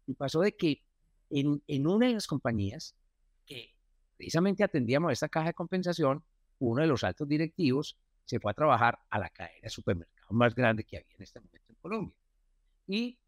Y 0.07 0.13
pasó 0.13 0.39
de 0.39 0.55
que 0.55 0.81
en, 1.29 1.61
en 1.67 1.87
una 1.87 2.07
de 2.07 2.13
las 2.13 2.25
compañías 2.25 2.95
que 3.45 3.75
precisamente 4.15 4.63
atendíamos 4.63 5.11
esta 5.11 5.27
caja 5.27 5.47
de 5.47 5.55
compensación, 5.55 6.23
uno 6.59 6.83
de 6.83 6.87
los 6.87 7.03
altos 7.03 7.27
directivos 7.27 7.97
se 8.23 8.39
fue 8.39 8.51
a 8.51 8.53
trabajar 8.53 8.97
a 9.09 9.19
la 9.19 9.29
cadena 9.29 9.59
de 9.63 9.69
supermercados 9.69 10.31
más 10.31 10.55
grande 10.55 10.85
que 10.85 10.99
había 10.99 11.15
en 11.17 11.23
este 11.23 11.41
momento 11.41 11.65
en 11.67 11.75
Colombia. 11.81 12.15
Y 12.87 13.19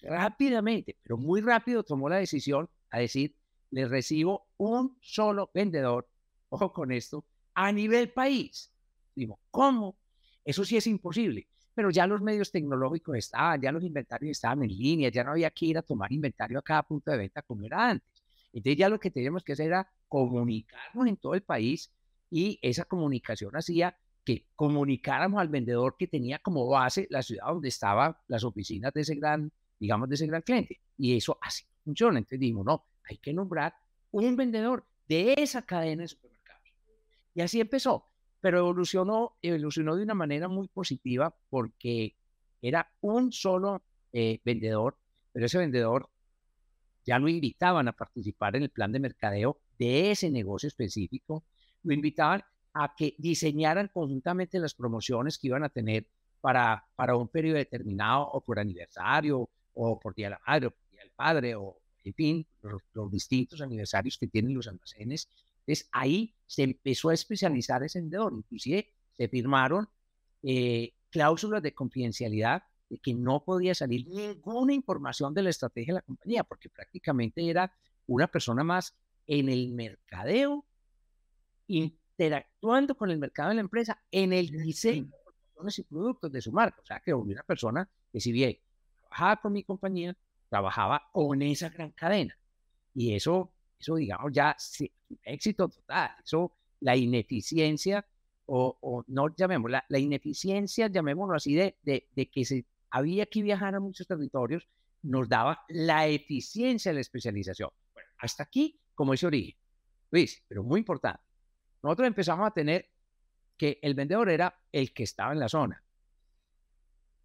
rápidamente, 0.00 0.96
pero 1.02 1.18
muy 1.18 1.42
rápido 1.42 1.82
tomó 1.82 2.08
la 2.08 2.16
decisión 2.16 2.70
a 2.94 2.98
decir, 2.98 3.34
le 3.70 3.88
recibo 3.88 4.46
un 4.56 4.96
solo 5.00 5.50
vendedor, 5.52 6.08
ojo 6.48 6.72
con 6.72 6.92
esto, 6.92 7.24
a 7.54 7.72
nivel 7.72 8.12
país. 8.12 8.72
Digo, 9.14 9.40
¿cómo? 9.50 9.96
Eso 10.44 10.64
sí 10.64 10.76
es 10.76 10.86
imposible. 10.86 11.48
Pero 11.74 11.90
ya 11.90 12.06
los 12.06 12.22
medios 12.22 12.52
tecnológicos 12.52 13.16
estaban, 13.16 13.60
ya 13.60 13.72
los 13.72 13.82
inventarios 13.82 14.30
estaban 14.30 14.62
en 14.62 14.68
línea, 14.68 15.08
ya 15.10 15.24
no 15.24 15.32
había 15.32 15.50
que 15.50 15.66
ir 15.66 15.78
a 15.78 15.82
tomar 15.82 16.12
inventario 16.12 16.58
a 16.60 16.62
cada 16.62 16.84
punto 16.84 17.10
de 17.10 17.16
venta 17.16 17.42
como 17.42 17.66
era 17.66 17.90
antes. 17.90 18.22
Entonces 18.52 18.78
ya 18.78 18.88
lo 18.88 19.00
que 19.00 19.10
teníamos 19.10 19.42
que 19.42 19.54
hacer 19.54 19.66
era 19.66 19.90
comunicarnos 20.06 21.08
en 21.08 21.16
todo 21.16 21.34
el 21.34 21.42
país 21.42 21.90
y 22.30 22.60
esa 22.62 22.84
comunicación 22.84 23.56
hacía 23.56 23.98
que 24.24 24.46
comunicáramos 24.54 25.40
al 25.40 25.48
vendedor 25.48 25.96
que 25.98 26.06
tenía 26.06 26.38
como 26.38 26.68
base 26.68 27.08
la 27.10 27.22
ciudad 27.22 27.46
donde 27.48 27.68
estaban 27.68 28.16
las 28.28 28.44
oficinas 28.44 28.92
de 28.94 29.00
ese 29.00 29.16
gran, 29.16 29.50
digamos, 29.80 30.08
de 30.08 30.14
ese 30.14 30.28
gran 30.28 30.42
cliente. 30.42 30.80
Y 30.96 31.16
eso 31.16 31.36
así 31.42 31.64
funciona. 31.84 32.18
Entonces 32.18 32.52
no, 32.52 32.84
hay 33.04 33.18
que 33.18 33.32
nombrar 33.32 33.74
un 34.10 34.36
vendedor 34.36 34.84
de 35.08 35.34
esa 35.36 35.62
cadena 35.62 36.02
de 36.02 36.08
supermercados. 36.08 36.62
Y 37.34 37.40
así 37.40 37.60
empezó, 37.60 38.06
pero 38.40 38.58
evolucionó, 38.58 39.36
evolucionó 39.42 39.96
de 39.96 40.02
una 40.02 40.14
manera 40.14 40.48
muy 40.48 40.68
positiva 40.68 41.34
porque 41.50 42.16
era 42.62 42.90
un 43.00 43.32
solo 43.32 43.82
eh, 44.12 44.40
vendedor, 44.44 44.96
pero 45.32 45.46
ese 45.46 45.58
vendedor 45.58 46.08
ya 47.04 47.18
lo 47.18 47.28
invitaban 47.28 47.88
a 47.88 47.92
participar 47.92 48.56
en 48.56 48.62
el 48.62 48.70
plan 48.70 48.92
de 48.92 49.00
mercadeo 49.00 49.58
de 49.78 50.10
ese 50.10 50.30
negocio 50.30 50.68
específico, 50.68 51.44
lo 51.82 51.92
invitaban 51.92 52.42
a 52.72 52.94
que 52.96 53.14
diseñaran 53.18 53.88
conjuntamente 53.88 54.58
las 54.58 54.74
promociones 54.74 55.38
que 55.38 55.48
iban 55.48 55.64
a 55.64 55.68
tener 55.68 56.06
para, 56.40 56.84
para 56.96 57.16
un 57.16 57.28
periodo 57.28 57.58
determinado 57.58 58.22
o 58.28 58.40
por 58.40 58.58
aniversario 58.58 59.48
o 59.74 60.00
por 60.00 60.14
Día 60.14 60.26
de 60.26 60.30
la 60.30 60.40
Madre 60.46 60.70
Padre 61.14 61.54
o 61.54 61.80
en 62.04 62.14
fin, 62.14 62.46
los, 62.62 63.10
distintos 63.10 63.60
aniversarios 63.62 64.18
que 64.18 64.26
tienen 64.26 64.54
los 64.54 64.68
almacenes. 64.68 65.28
Entonces 65.60 65.88
ahí 65.92 66.34
se 66.46 66.62
empezó 66.62 67.08
a 67.08 67.14
especializar 67.14 67.82
ese 67.82 68.00
vendedor, 68.00 68.34
inclusive 68.36 68.92
se 69.16 69.28
firmaron 69.28 69.88
eh, 70.42 70.92
cláusulas 71.10 71.62
de 71.62 71.72
confidencialidad 71.72 72.64
de 72.90 72.98
que 72.98 73.14
no 73.14 73.42
podía 73.42 73.74
salir 73.74 74.06
ninguna 74.06 74.74
información 74.74 75.32
de 75.32 75.42
la 75.42 75.50
estrategia 75.50 75.94
de 75.94 76.00
la 76.00 76.02
compañía, 76.02 76.44
porque 76.44 76.68
prácticamente 76.68 77.48
era 77.48 77.72
una 78.06 78.26
persona 78.26 78.62
más 78.62 78.94
en 79.26 79.48
el 79.48 79.72
mercadeo, 79.72 80.66
interactuando 81.66 82.94
con 82.94 83.10
el 83.10 83.18
mercado 83.18 83.48
de 83.48 83.54
la 83.54 83.62
empresa, 83.62 84.02
en 84.10 84.34
el 84.34 84.50
diseño 84.50 85.10
de 85.62 85.72
y 85.78 85.82
productos 85.84 86.30
de 86.30 86.42
su 86.42 86.52
marca. 86.52 86.80
O 86.82 86.86
sea, 86.86 87.00
que 87.00 87.14
una 87.14 87.42
persona 87.42 87.88
que 88.12 88.20
si 88.20 88.32
bien 88.32 88.58
trabajaba 89.00 89.40
con 89.40 89.52
mi 89.52 89.62
compañía, 89.62 90.14
trabajaba 90.48 91.02
con 91.12 91.42
esa 91.42 91.68
gran 91.68 91.90
cadena. 91.92 92.36
Y 92.94 93.14
eso, 93.14 93.52
eso 93.78 93.96
digamos, 93.96 94.32
ya 94.32 94.56
éxito 95.22 95.68
total. 95.68 96.10
Eso, 96.24 96.52
la 96.80 96.96
ineficiencia, 96.96 98.06
o, 98.46 98.76
o 98.80 99.04
no 99.08 99.34
llamémosla, 99.34 99.84
la 99.88 99.98
ineficiencia, 99.98 100.88
llamémoslo 100.88 101.34
así, 101.34 101.54
de, 101.54 101.78
de, 101.82 102.08
de 102.14 102.30
que 102.30 102.44
se 102.44 102.66
había 102.90 103.26
que 103.26 103.42
viajar 103.42 103.74
a 103.74 103.80
muchos 103.80 104.06
territorios, 104.06 104.68
nos 105.02 105.28
daba 105.28 105.64
la 105.68 106.06
eficiencia 106.06 106.90
de 106.90 106.96
la 106.96 107.00
especialización. 107.00 107.70
Hasta 108.18 108.44
aquí, 108.44 108.80
como 108.94 109.14
ese 109.14 109.26
origen. 109.26 109.56
Luis, 110.10 110.42
pero 110.46 110.62
muy 110.62 110.80
importante. 110.80 111.20
Nosotros 111.82 112.06
empezamos 112.06 112.46
a 112.46 112.52
tener 112.52 112.88
que 113.56 113.78
el 113.82 113.94
vendedor 113.94 114.30
era 114.30 114.56
el 114.72 114.92
que 114.92 115.02
estaba 115.02 115.32
en 115.32 115.40
la 115.40 115.48
zona. 115.48 115.82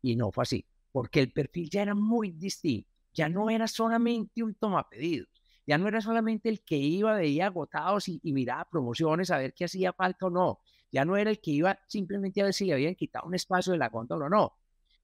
Y 0.01 0.15
no 0.15 0.31
fue 0.31 0.43
así, 0.43 0.65
porque 0.91 1.19
el 1.19 1.31
perfil 1.31 1.69
ya 1.69 1.81
era 1.83 1.95
muy 1.95 2.31
distinto 2.31 2.89
ya 3.13 3.29
no 3.29 3.49
era 3.49 3.67
solamente 3.67 4.43
un 4.43 4.55
toma 4.55 4.87
pedidos, 4.89 5.29
ya 5.65 5.77
no 5.77 5.87
era 5.87 6.01
solamente 6.01 6.49
el 6.49 6.61
que 6.61 6.77
iba, 6.77 7.13
veía 7.15 7.47
agotados 7.47 8.07
y, 8.07 8.19
y 8.23 8.33
miraba 8.33 8.67
promociones 8.69 9.31
a 9.31 9.37
ver 9.37 9.53
qué 9.53 9.65
hacía 9.65 9.93
falta 9.93 10.27
o 10.27 10.29
no, 10.29 10.59
ya 10.91 11.05
no 11.05 11.17
era 11.17 11.29
el 11.29 11.39
que 11.39 11.51
iba 11.51 11.79
simplemente 11.87 12.41
a 12.41 12.45
ver 12.45 12.53
si 12.53 12.65
le 12.65 12.73
habían 12.73 12.95
quitado 12.95 13.27
un 13.27 13.35
espacio 13.35 13.73
de 13.73 13.79
la 13.79 13.89
góndola 13.89 14.25
o 14.25 14.29
no, 14.29 14.53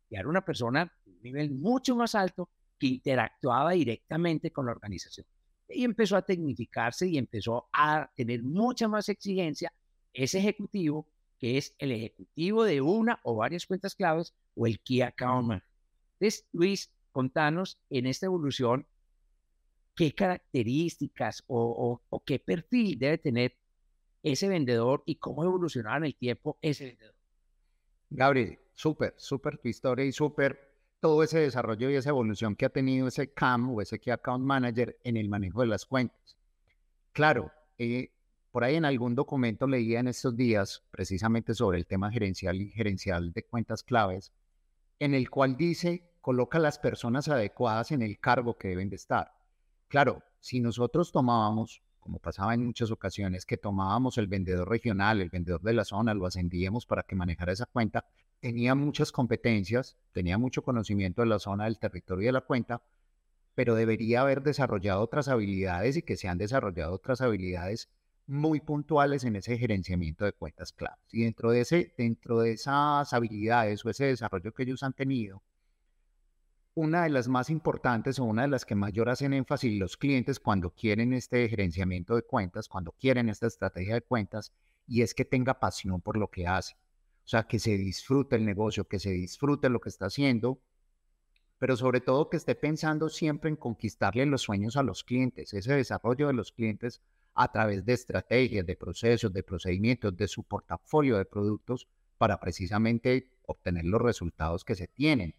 ya 0.10 0.20
era 0.20 0.30
una 0.30 0.44
persona 0.44 0.92
de 1.06 1.12
un 1.12 1.22
nivel 1.22 1.52
mucho 1.52 1.96
más 1.96 2.16
alto 2.16 2.50
que 2.78 2.88
interactuaba 2.88 3.72
directamente 3.72 4.52
con 4.52 4.66
la 4.66 4.72
organización. 4.74 5.26
Y 5.68 5.84
empezó 5.84 6.16
a 6.16 6.22
tecnificarse 6.22 7.08
y 7.08 7.18
empezó 7.18 7.68
a 7.74 8.12
tener 8.16 8.44
mucha 8.44 8.88
más 8.88 9.10
exigencia 9.10 9.74
ese 10.14 10.40
ejecutivo, 10.40 11.08
que 11.40 11.58
es 11.58 11.76
el 11.80 11.92
ejecutivo 11.92 12.64
de 12.64 12.82
una 12.82 13.20
o 13.24 13.36
varias 13.36 13.66
cuentas 13.66 13.96
claves 13.96 14.34
o 14.56 14.68
el 14.68 14.80
Key 14.80 15.02
Account. 15.02 15.64
Entonces, 16.14 16.48
Luis, 16.54 16.92
contanos 17.16 17.80
en 17.90 18.08
esta 18.08 18.26
evolución 18.26 18.86
qué 19.96 20.14
características 20.14 21.46
o, 21.48 22.02
qué 22.26 22.40
perfil 22.40 23.00
debe 23.00 23.18
tener 23.18 23.56
ese 24.22 24.50
vendedor 24.50 25.02
y 25.06 25.16
cómo 25.16 25.46
evolucionar 25.46 26.00
en 26.00 26.08
el 26.08 26.16
tiempo 26.16 26.58
ese 26.62 26.88
vendedor. 26.88 27.16
Gabriel, 28.10 28.60
súper, 28.74 29.14
súper 29.16 29.58
tu 29.60 29.70
historia 29.70 30.04
y 30.04 30.12
súper 30.12 30.60
todo 31.00 31.24
ese 31.24 31.40
desarrollo 31.40 31.90
y 31.90 31.96
esa 31.96 32.10
evolución 32.10 32.54
que 32.54 32.66
ha 32.66 32.70
tenido 32.70 33.08
ese 33.08 33.32
CAM 33.32 33.74
o 33.74 33.80
ese 33.80 33.98
Key 33.98 34.12
Account 34.12 34.44
Manager 34.44 35.00
en 35.06 35.16
el 35.16 35.30
manejo 35.30 35.62
de 35.62 35.68
las 35.68 35.86
cuentas. 35.86 36.38
Claro, 37.14 37.50
eh, 37.78 38.12
por 38.52 38.66
ahí 38.66 38.76
en 38.76 38.84
algún 38.84 39.16
documento 39.16 39.68
leía 39.68 40.02
en 40.02 40.10
estos 40.10 40.36
días 40.36 40.84
precisamente 40.92 41.54
sobre 41.54 41.78
el 41.78 41.86
tema 41.86 42.12
gerencial 42.12 42.60
y 42.62 42.72
gerencial 42.72 43.32
de 43.32 43.44
cuentas 43.44 43.84
claves, 43.84 44.34
en 45.00 45.14
el 45.14 45.30
cual 45.30 45.56
dice 45.56 46.04
coloca 46.26 46.58
a 46.58 46.62
las 46.62 46.80
personas 46.80 47.28
adecuadas 47.28 47.92
en 47.92 48.02
el 48.02 48.18
cargo 48.20 48.58
que 48.58 48.70
deben 48.70 48.90
de 48.90 48.96
estar. 48.96 49.32
Claro, 49.88 50.24
si 50.40 50.60
nosotros 50.60 51.12
tomábamos, 51.12 51.84
como 52.00 52.18
pasaba 52.18 52.56
en 52.56 52.66
muchas 52.66 52.90
ocasiones, 52.90 53.46
que 53.46 53.58
tomábamos 53.58 54.18
el 54.18 54.26
vendedor 54.26 54.68
regional, 54.68 55.22
el 55.22 55.30
vendedor 55.30 55.62
de 55.62 55.74
la 55.74 55.86
zona, 55.86 56.16
lo 56.16 56.26
ascendíamos 56.26 56.88
para 56.88 57.04
que 57.04 57.16
manejara 57.16 57.52
esa 57.52 57.68
cuenta, 57.68 58.08
tenía 58.40 58.74
muchas 58.74 59.12
competencias, 59.12 59.98
tenía 60.14 60.40
mucho 60.40 60.64
conocimiento 60.64 61.22
de 61.22 61.28
la 61.28 61.38
zona, 61.38 61.66
del 61.66 61.78
territorio 61.78 62.24
y 62.24 62.26
de 62.26 62.32
la 62.32 62.42
cuenta, 62.42 62.82
pero 63.54 63.76
debería 63.76 64.22
haber 64.22 64.42
desarrollado 64.42 65.04
otras 65.04 65.28
habilidades 65.28 65.96
y 65.96 66.02
que 66.02 66.18
se 66.18 66.28
han 66.28 66.40
desarrollado 66.40 66.96
otras 66.96 67.22
habilidades 67.22 67.88
muy 68.26 68.62
puntuales 68.62 69.26
en 69.26 69.36
ese 69.36 69.60
gerenciamiento 69.60 70.26
de 70.26 70.34
cuentas 70.34 70.74
claves. 70.74 71.06
Y 71.12 71.26
dentro 71.26 71.52
de, 71.52 71.62
ese, 71.62 71.94
dentro 71.96 72.40
de 72.40 72.54
esas 72.54 73.14
habilidades 73.14 73.86
o 73.86 73.92
ese 73.92 74.06
desarrollo 74.06 74.56
que 74.56 74.64
ellos 74.64 74.82
han 74.82 74.94
tenido, 74.94 75.44
una 76.76 77.04
de 77.04 77.10
las 77.10 77.30
más 77.30 77.50
importantes 77.50 78.20
o 78.20 78.26
una 78.26 78.42
de 78.44 78.50
las 78.50 78.66
que 78.66 78.76
mayor 78.76 79.10
hacen 79.10 79.34
énfasis 79.34 79.80
los 79.80 79.96
clientes 79.96 80.42
cuando 80.42 80.72
quieren 80.72 81.14
este 81.14 81.48
gerenciamiento 81.48 82.16
de 82.16 82.24
cuentas, 82.24 82.68
cuando 82.68 82.92
quieren 82.92 83.30
esta 83.30 83.48
estrategia 83.48 83.94
de 83.94 84.02
cuentas, 84.02 84.52
y 84.86 85.02
es 85.02 85.16
que 85.16 85.24
tenga 85.24 85.58
pasión 85.60 86.02
por 86.02 86.18
lo 86.18 86.30
que 86.30 86.48
hace. 86.48 86.76
O 87.24 87.28
sea, 87.28 87.48
que 87.48 87.60
se 87.60 87.78
disfrute 87.78 88.36
el 88.36 88.46
negocio, 88.46 88.88
que 88.90 89.00
se 89.00 89.12
disfrute 89.12 89.70
lo 89.70 89.80
que 89.80 89.88
está 89.88 90.08
haciendo, 90.08 90.60
pero 91.58 91.78
sobre 91.78 92.02
todo 92.02 92.30
que 92.30 92.38
esté 92.38 92.56
pensando 92.56 93.08
siempre 93.08 93.50
en 93.50 93.56
conquistarle 93.56 94.26
los 94.26 94.42
sueños 94.42 94.76
a 94.76 94.84
los 94.84 95.06
clientes, 95.06 95.54
ese 95.54 95.74
desarrollo 95.74 96.28
de 96.28 96.34
los 96.34 96.52
clientes 96.52 97.02
a 97.36 97.52
través 97.54 97.86
de 97.86 97.94
estrategias, 97.94 98.66
de 98.66 98.76
procesos, 98.76 99.32
de 99.32 99.44
procedimientos, 99.44 100.16
de 100.18 100.28
su 100.28 100.44
portafolio 100.44 101.18
de 101.18 101.26
productos 101.26 101.88
para 102.18 102.38
precisamente 102.40 103.32
obtener 103.46 103.86
los 103.86 104.02
resultados 104.02 104.66
que 104.66 104.76
se 104.76 104.88
tienen 104.88 105.36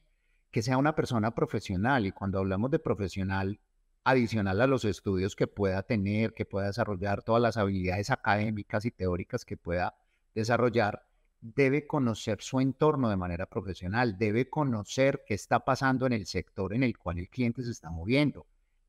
que 0.56 0.62
sea 0.62 0.78
una 0.78 0.94
persona 0.94 1.34
profesional 1.34 2.06
y 2.06 2.12
cuando 2.12 2.38
hablamos 2.38 2.70
de 2.70 2.78
profesional, 2.78 3.60
adicional 4.04 4.58
a 4.62 4.66
los 4.66 4.86
estudios 4.86 5.36
que 5.36 5.46
pueda 5.46 5.82
tener, 5.82 6.32
que 6.32 6.46
pueda 6.46 6.68
desarrollar 6.68 7.22
todas 7.22 7.42
las 7.42 7.58
habilidades 7.58 8.08
académicas 8.08 8.86
y 8.86 8.90
teóricas 8.90 9.44
que 9.44 9.58
pueda 9.58 9.98
desarrollar, 10.34 11.06
debe 11.42 11.86
conocer 11.86 12.40
su 12.40 12.58
entorno 12.60 13.10
de 13.10 13.18
manera 13.18 13.44
profesional, 13.44 14.16
debe 14.16 14.48
conocer 14.48 15.24
qué 15.26 15.34
está 15.34 15.60
pasando 15.60 16.06
en 16.06 16.14
el 16.14 16.24
sector 16.24 16.72
en 16.72 16.84
el 16.84 16.96
cual 16.96 17.18
el 17.18 17.28
cliente 17.28 17.62
se 17.62 17.72
está 17.72 17.90
moviendo, 17.90 18.46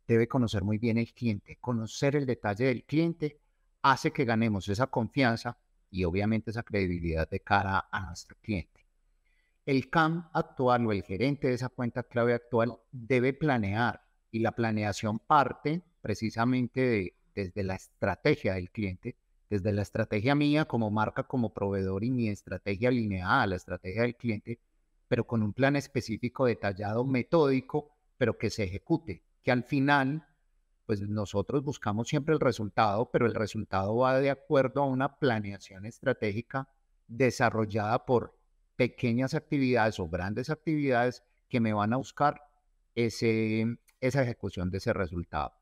debe 0.08 0.30
conocer 0.30 0.64
muy 0.64 0.78
bien 0.78 0.98
el 0.98 1.14
cliente, 1.14 1.58
conocer 1.60 2.16
el 2.16 2.26
detalle 2.26 2.64
del 2.64 2.86
cliente 2.86 3.42
hace 3.82 4.14
que 4.14 4.24
ganemos 4.24 4.70
esa 4.70 4.88
confianza 4.88 5.58
y 5.92 6.06
obviamente 6.06 6.52
esa 6.52 6.64
credibilidad 6.64 7.30
de 7.30 7.42
cara 7.42 7.90
a 7.92 8.06
nuestro 8.06 8.38
cliente. 8.42 8.77
El 9.68 9.90
CAM 9.90 10.30
actual 10.32 10.88
o 10.88 10.94
el 10.94 11.04
gerente 11.04 11.50
de 11.50 11.56
esa 11.56 11.68
cuenta 11.68 12.04
clave 12.04 12.34
actual 12.34 12.80
debe 12.94 13.34
planear 13.34 14.02
y 14.32 14.40
la 14.40 14.54
planeación 14.54 15.20
parte 15.20 15.84
precisamente 16.00 17.18
desde 17.36 17.66
la 17.66 17.76
estrategia 17.76 18.54
del 18.54 18.72
cliente, 18.72 19.18
desde 19.50 19.74
la 19.74 19.82
estrategia 19.82 20.36
mía 20.36 20.64
como 20.64 20.90
marca, 20.90 21.24
como 21.24 21.54
proveedor 21.54 22.06
y 22.06 22.12
mi 22.12 22.30
estrategia 22.30 22.88
alineada 22.88 23.42
a 23.42 23.48
la 23.48 23.58
estrategia 23.58 24.04
del 24.04 24.16
cliente, 24.16 24.62
pero 25.10 25.28
con 25.28 25.44
un 25.44 25.52
plan 25.52 25.76
específico, 25.76 26.46
detallado, 26.46 27.04
metódico, 27.04 27.92
pero 28.18 28.38
que 28.38 28.50
se 28.50 28.64
ejecute, 28.64 29.26
que 29.44 29.52
al 29.52 29.66
final 29.66 30.26
pues 30.86 31.02
nosotros 31.02 31.62
buscamos 31.62 32.08
siempre 32.08 32.34
el 32.34 32.40
resultado, 32.40 33.12
pero 33.12 33.26
el 33.26 33.36
resultado 33.36 33.98
va 33.98 34.18
de 34.22 34.30
acuerdo 34.30 34.82
a 34.82 34.86
una 34.86 35.20
planeación 35.20 35.86
estratégica 35.86 36.70
desarrollada 37.10 38.06
por 38.06 38.37
pequeñas 38.78 39.34
actividades 39.34 40.00
o 40.00 40.08
grandes 40.08 40.50
actividades 40.50 41.24
que 41.50 41.60
me 41.60 41.74
van 41.74 41.94
a 41.94 41.98
buscar 41.98 42.42
ese, 42.96 43.78
esa 44.00 44.24
ejecución 44.24 44.70
de 44.70 44.78
ese 44.78 44.94
resultado. 44.94 45.54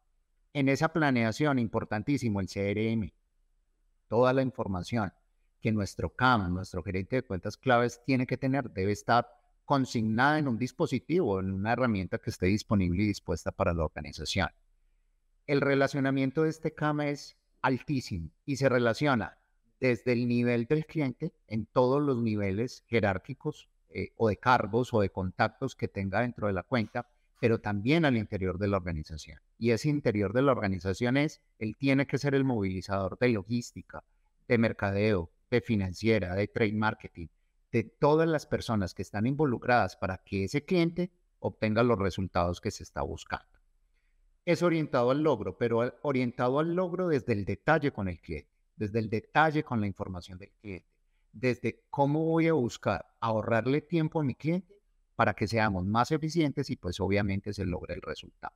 En 0.53 0.69
esa 0.69 0.89
planeación, 0.89 1.57
importantísimo, 1.57 2.39
el 2.39 2.47
CRM, 2.47 3.11
toda 4.07 4.33
la 4.33 4.41
información 4.41 5.11
que 5.61 5.71
nuestro 5.71 6.15
CAM, 6.15 6.53
nuestro 6.53 6.83
gerente 6.83 7.17
de 7.17 7.23
cuentas 7.23 7.57
claves, 7.57 8.01
tiene 8.05 8.27
que 8.27 8.37
tener, 8.37 8.69
debe 8.69 8.91
estar 8.91 9.27
consignada 9.65 10.37
en 10.37 10.47
un 10.47 10.57
dispositivo, 10.57 11.39
en 11.39 11.51
una 11.51 11.73
herramienta 11.73 12.19
que 12.19 12.29
esté 12.29 12.45
disponible 12.45 13.03
y 13.03 13.07
dispuesta 13.07 13.51
para 13.51 13.73
la 13.73 13.83
organización. 13.83 14.49
El 15.47 15.61
relacionamiento 15.61 16.43
de 16.43 16.49
este 16.49 16.73
CAM 16.73 17.01
es 17.01 17.37
altísimo 17.61 18.29
y 18.45 18.57
se 18.57 18.69
relaciona 18.69 19.37
desde 19.79 20.13
el 20.13 20.27
nivel 20.27 20.65
del 20.65 20.85
cliente 20.85 21.33
en 21.47 21.65
todos 21.65 22.01
los 22.01 22.17
niveles 22.17 22.83
jerárquicos 22.87 23.69
eh, 23.89 24.11
o 24.17 24.29
de 24.29 24.37
cargos 24.37 24.93
o 24.93 25.01
de 25.01 25.09
contactos 25.09 25.75
que 25.75 25.87
tenga 25.87 26.21
dentro 26.21 26.47
de 26.47 26.53
la 26.53 26.63
cuenta, 26.63 27.07
pero 27.39 27.59
también 27.59 28.05
al 28.05 28.17
interior 28.17 28.57
de 28.57 28.67
la 28.67 28.77
organización. 28.77 29.39
Y 29.57 29.71
ese 29.71 29.89
interior 29.89 30.33
de 30.33 30.41
la 30.41 30.51
organización 30.51 31.17
es, 31.17 31.41
él 31.59 31.75
tiene 31.77 32.07
que 32.07 32.17
ser 32.17 32.35
el 32.35 32.43
movilizador 32.43 33.17
de 33.19 33.29
logística, 33.29 34.03
de 34.47 34.57
mercadeo, 34.57 35.29
de 35.49 35.61
financiera, 35.61 36.35
de 36.35 36.47
trade 36.47 36.73
marketing, 36.73 37.27
de 37.71 37.83
todas 37.83 38.27
las 38.27 38.45
personas 38.45 38.93
que 38.93 39.01
están 39.01 39.27
involucradas 39.27 39.95
para 39.95 40.17
que 40.17 40.45
ese 40.45 40.63
cliente 40.63 41.11
obtenga 41.39 41.83
los 41.83 41.99
resultados 41.99 42.61
que 42.61 42.71
se 42.71 42.83
está 42.83 43.01
buscando. 43.01 43.45
Es 44.45 44.61
orientado 44.61 45.11
al 45.11 45.23
logro, 45.23 45.57
pero 45.57 45.93
orientado 46.01 46.59
al 46.59 46.75
logro 46.75 47.07
desde 47.07 47.33
el 47.33 47.45
detalle 47.45 47.91
con 47.91 48.07
el 48.07 48.19
cliente, 48.19 48.54
desde 48.75 48.99
el 48.99 49.09
detalle 49.09 49.63
con 49.63 49.81
la 49.81 49.87
información 49.87 50.37
del 50.37 50.51
cliente, 50.61 50.87
desde 51.31 51.83
cómo 51.89 52.23
voy 52.25 52.47
a 52.47 52.53
buscar 52.53 53.05
ahorrarle 53.19 53.81
tiempo 53.81 54.19
a 54.19 54.23
mi 54.23 54.35
cliente 54.35 54.73
para 55.15 55.33
que 55.33 55.47
seamos 55.47 55.85
más 55.85 56.11
eficientes 56.11 56.69
y 56.69 56.75
pues 56.75 56.99
obviamente 56.99 57.53
se 57.53 57.65
logre 57.65 57.93
el 57.93 58.01
resultado. 58.01 58.55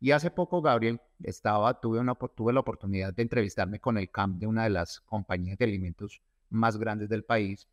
Y 0.00 0.12
hace 0.12 0.30
poco, 0.30 0.62
Gabriel, 0.62 1.00
estaba, 1.22 1.80
tuve, 1.80 2.02
la 2.04 2.60
oportunidad 2.60 3.12
de 3.12 3.22
entrevistarme 3.22 3.80
con 3.80 3.98
el 3.98 4.10
CAMP 4.10 4.38
de 4.38 4.46
una 4.46 4.64
de 4.64 4.70
las 4.70 5.00
compañías 5.00 5.58
de 5.58 5.64
alimentos 5.64 6.22
más 6.50 6.76
grandes 6.76 7.08
del 7.08 7.24
país 7.24 7.66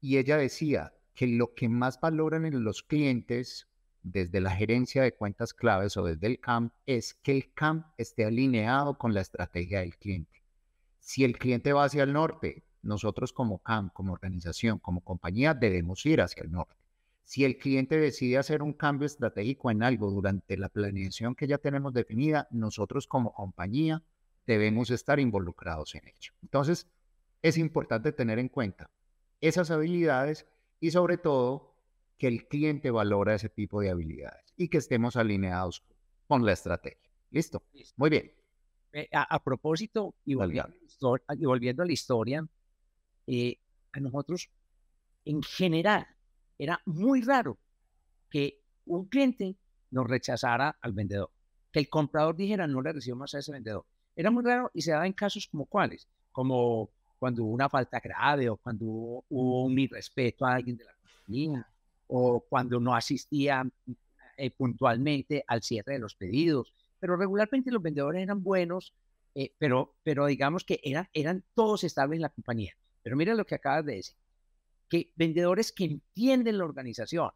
y 0.00 0.18
ella 0.18 0.36
decía 0.36 0.92
que 1.14 1.26
lo 1.26 1.54
que 1.54 1.68
más 1.68 2.00
valoran 2.00 2.44
en 2.44 2.62
los 2.64 2.82
clientes 2.82 3.68
desde 4.02 4.40
la 4.40 4.50
gerencia 4.50 5.02
de 5.02 5.14
cuentas 5.14 5.54
claves 5.54 5.96
o 5.96 6.04
desde 6.04 6.26
el 6.26 6.38
CAM 6.38 6.70
es 6.84 7.14
que 7.14 7.32
el 7.32 7.52
CAM 7.54 7.86
esté 7.96 8.24
alineado 8.24 8.98
con 8.98 9.14
la 9.14 9.20
estrategia 9.20 9.80
del 9.80 9.96
cliente. 9.96 10.45
Si 11.06 11.22
el 11.22 11.38
cliente 11.38 11.72
va 11.72 11.84
hacia 11.84 12.02
el 12.02 12.12
norte, 12.12 12.64
nosotros 12.82 13.32
como 13.32 13.62
CAM, 13.62 13.90
como 13.90 14.12
organización, 14.12 14.80
como 14.80 15.02
compañía, 15.02 15.54
debemos 15.54 16.04
ir 16.04 16.20
hacia 16.20 16.42
el 16.42 16.50
norte. 16.50 16.74
Si 17.22 17.44
el 17.44 17.58
cliente 17.58 17.96
decide 17.96 18.38
hacer 18.38 18.60
un 18.60 18.72
cambio 18.72 19.06
estratégico 19.06 19.70
en 19.70 19.84
algo 19.84 20.10
durante 20.10 20.56
la 20.56 20.68
planeación 20.68 21.36
que 21.36 21.46
ya 21.46 21.58
tenemos 21.58 21.94
definida, 21.94 22.48
nosotros 22.50 23.06
como 23.06 23.32
compañía 23.32 24.02
debemos 24.48 24.90
estar 24.90 25.20
involucrados 25.20 25.94
en 25.94 26.08
ello. 26.08 26.32
Entonces, 26.42 26.88
es 27.40 27.56
importante 27.56 28.10
tener 28.10 28.40
en 28.40 28.48
cuenta 28.48 28.90
esas 29.40 29.70
habilidades 29.70 30.44
y 30.80 30.90
sobre 30.90 31.18
todo 31.18 31.76
que 32.18 32.26
el 32.26 32.48
cliente 32.48 32.90
valora 32.90 33.36
ese 33.36 33.48
tipo 33.48 33.80
de 33.80 33.90
habilidades 33.90 34.52
y 34.56 34.70
que 34.70 34.78
estemos 34.78 35.14
alineados 35.14 35.84
con 36.26 36.44
la 36.44 36.52
estrategia. 36.52 37.12
¿Listo? 37.30 37.62
Muy 37.94 38.10
bien. 38.10 38.32
Eh, 38.92 39.08
a, 39.12 39.42
propósito, 39.42 40.14
y 40.24 40.34
volviendo, 40.34 41.82
a 41.82 41.86
la 41.86 41.92
historia, 41.92 42.46
eh, 43.26 43.58
a 43.92 44.00
nosotros 44.00 44.48
en 45.24 45.42
general 45.42 46.06
era 46.58 46.80
muy 46.86 47.20
raro 47.20 47.58
que 48.30 48.60
un 48.86 49.06
cliente 49.06 49.56
nos 49.90 50.08
rechazara 50.08 50.78
al 50.80 50.92
vendedor, 50.92 51.30
que 51.70 51.80
el 51.80 51.88
comprador 51.88 52.36
dijera 52.36 52.66
no 52.66 52.80
le 52.80 52.92
recibo 52.92 53.16
más 53.16 53.34
a 53.34 53.40
ese 53.40 53.52
vendedor. 53.52 53.84
Era 54.14 54.30
muy 54.30 54.44
raro 54.44 54.70
y 54.72 54.80
se 54.80 54.92
daba 54.92 55.06
en 55.06 55.12
casos 55.12 55.46
como 55.48 55.66
cuáles, 55.66 56.08
como 56.32 56.90
cuando 57.18 57.44
hubo 57.44 57.52
una 57.52 57.68
falta 57.68 58.00
grave 58.00 58.48
o 58.48 58.56
cuando 58.56 58.84
hubo 58.86 59.64
un 59.64 59.78
irrespeto 59.78 60.46
a 60.46 60.54
alguien 60.54 60.76
de 60.76 60.84
la 60.84 60.94
compañía 60.94 61.68
o 62.06 62.40
cuando 62.40 62.80
no 62.80 62.94
asistía 62.94 63.68
eh, 64.36 64.50
puntualmente 64.50 65.44
al 65.46 65.62
cierre 65.62 65.94
de 65.94 65.98
los 65.98 66.14
pedidos. 66.14 66.72
Pero 66.98 67.16
regularmente 67.16 67.70
los 67.70 67.82
vendedores 67.82 68.22
eran 68.22 68.42
buenos, 68.42 68.94
eh, 69.34 69.52
pero, 69.58 69.96
pero 70.02 70.26
digamos 70.26 70.64
que 70.64 70.80
eran, 70.82 71.08
eran 71.12 71.44
todos 71.54 71.84
estables 71.84 72.16
en 72.16 72.22
la 72.22 72.30
compañía. 72.30 72.72
Pero 73.02 73.16
mira 73.16 73.34
lo 73.34 73.44
que 73.44 73.54
acabas 73.54 73.84
de 73.84 73.96
decir, 73.96 74.16
que 74.88 75.12
vendedores 75.16 75.72
que 75.72 75.84
entienden 75.84 76.58
la 76.58 76.64
organización, 76.64 77.30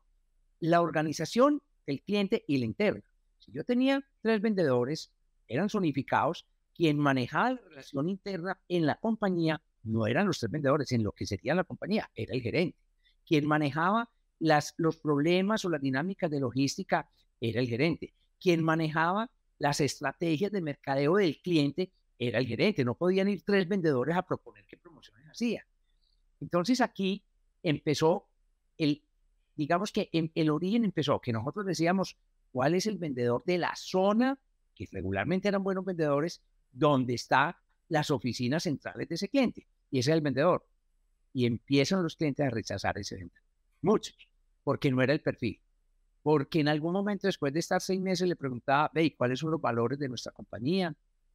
la 0.60 0.80
organización, 0.80 1.62
el 1.86 2.02
cliente 2.02 2.44
y 2.46 2.58
la 2.58 2.64
interna. 2.64 3.02
Si 3.38 3.52
yo 3.52 3.64
tenía 3.64 4.04
tres 4.22 4.40
vendedores, 4.40 5.12
eran 5.48 5.68
zonificados, 5.68 6.46
quien 6.74 6.98
manejaba 6.98 7.52
la 7.52 7.60
relación 7.60 8.08
interna 8.08 8.58
en 8.68 8.86
la 8.86 8.96
compañía 8.96 9.62
no 9.82 10.06
eran 10.06 10.26
los 10.26 10.38
tres 10.38 10.50
vendedores 10.50 10.92
en 10.92 11.02
lo 11.02 11.12
que 11.12 11.26
sería 11.26 11.54
la 11.54 11.64
compañía, 11.64 12.10
era 12.14 12.34
el 12.34 12.42
gerente. 12.42 12.78
Quien 13.26 13.46
manejaba 13.46 14.10
las, 14.38 14.74
los 14.76 14.96
problemas 14.96 15.64
o 15.64 15.70
las 15.70 15.80
dinámicas 15.80 16.30
de 16.30 16.40
logística 16.40 17.08
era 17.40 17.60
el 17.60 17.68
gerente. 17.68 18.14
Quien 18.38 18.62
manejaba 18.62 19.30
las 19.60 19.80
estrategias 19.80 20.50
de 20.50 20.62
mercadeo 20.62 21.16
del 21.16 21.40
cliente 21.40 21.92
era 22.18 22.38
el 22.38 22.46
gerente. 22.46 22.84
No 22.84 22.96
podían 22.96 23.28
ir 23.28 23.42
tres 23.42 23.68
vendedores 23.68 24.16
a 24.16 24.22
proponer 24.22 24.64
qué 24.66 24.76
promociones 24.76 25.26
hacía. 25.28 25.64
Entonces 26.40 26.80
aquí 26.80 27.22
empezó 27.62 28.26
el, 28.78 29.04
digamos 29.54 29.92
que 29.92 30.08
el 30.12 30.50
origen 30.50 30.84
empezó, 30.84 31.20
que 31.20 31.32
nosotros 31.32 31.66
decíamos 31.66 32.16
cuál 32.50 32.74
es 32.74 32.86
el 32.86 32.96
vendedor 32.96 33.44
de 33.44 33.58
la 33.58 33.76
zona, 33.76 34.40
que 34.74 34.88
regularmente 34.90 35.48
eran 35.48 35.62
buenos 35.62 35.84
vendedores, 35.84 36.42
donde 36.72 37.14
está 37.14 37.60
las 37.88 38.10
oficinas 38.10 38.62
centrales 38.62 39.08
de 39.08 39.16
ese 39.16 39.28
cliente. 39.28 39.66
Y 39.90 39.98
ese 39.98 40.10
es 40.10 40.14
el 40.14 40.22
vendedor. 40.22 40.66
Y 41.34 41.44
empiezan 41.44 42.02
los 42.02 42.16
clientes 42.16 42.46
a 42.46 42.50
rechazar 42.50 42.96
ese 42.96 43.16
vendedor. 43.16 43.44
Muchos, 43.82 44.16
porque 44.64 44.90
no 44.90 45.02
era 45.02 45.12
el 45.12 45.20
perfil. 45.20 45.60
Porque 46.22 46.60
en 46.60 46.68
algún 46.68 46.92
momento 46.92 47.26
después 47.26 47.52
de 47.52 47.60
estar 47.60 47.80
seis 47.80 48.00
meses 48.00 48.28
le 48.28 48.36
preguntaba, 48.36 48.90
ve, 48.92 49.14
¿cuáles 49.16 49.38
son 49.38 49.50
los 49.50 49.60
valores 49.60 49.98
de 49.98 50.08
nuestra 50.08 50.32
compañía? 50.32 50.94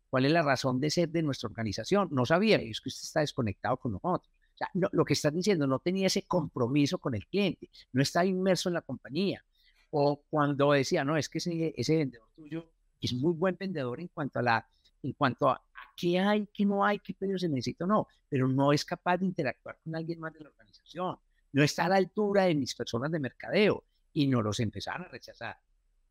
¿Cuál 0.09 0.25
es 0.25 0.31
la 0.31 0.43
razón 0.43 0.79
de 0.79 0.89
ser 0.89 1.09
de 1.09 1.23
nuestra 1.23 1.47
organización? 1.49 2.07
No 2.11 2.25
sabía, 2.25 2.57
es 2.57 2.79
que 2.81 2.89
usted 2.89 3.03
está 3.03 3.19
desconectado 3.21 3.77
con 3.77 3.93
nosotros. 3.93 4.31
Lo 4.73 5.03
que 5.03 5.13
está 5.13 5.31
diciendo, 5.31 5.67
no 5.67 5.79
tenía 5.79 6.07
ese 6.07 6.23
compromiso 6.23 6.99
con 6.99 7.15
el 7.15 7.27
cliente, 7.27 7.69
no 7.91 8.01
está 8.01 8.25
inmerso 8.25 8.69
en 8.69 8.75
la 8.75 8.81
compañía. 8.81 9.43
O 9.89 10.23
cuando 10.29 10.71
decía, 10.71 11.03
no, 11.03 11.17
es 11.17 11.27
que 11.27 11.39
ese, 11.39 11.73
ese 11.75 11.97
vendedor 11.97 12.29
tuyo 12.35 12.69
es 13.01 13.13
muy 13.13 13.33
buen 13.33 13.57
vendedor 13.59 13.99
en 13.99 14.07
cuanto 14.07 14.39
a 14.39 14.41
la, 14.41 14.67
en 15.03 15.13
cuanto 15.13 15.49
a, 15.49 15.61
qué 15.95 16.19
hay, 16.19 16.47
qué 16.53 16.65
no 16.65 16.83
hay, 16.83 16.99
qué 16.99 17.13
pedido 17.13 17.37
se 17.37 17.49
necesita 17.49 17.85
o 17.85 17.87
no, 17.87 18.07
pero 18.29 18.47
no 18.47 18.73
es 18.73 18.83
capaz 18.83 19.17
de 19.17 19.25
interactuar 19.25 19.77
con 19.83 19.95
alguien 19.95 20.19
más 20.19 20.33
de 20.33 20.41
la 20.41 20.49
organización, 20.49 21.17
no 21.51 21.63
está 21.63 21.85
a 21.85 21.89
la 21.89 21.95
altura 21.95 22.45
de 22.45 22.55
mis 22.55 22.75
personas 22.75 23.11
de 23.11 23.19
mercadeo 23.19 23.83
y 24.15 24.27
no 24.27 24.41
los 24.41 24.61
empezaron 24.61 25.05
a 25.05 25.09
rechazar. 25.09 25.59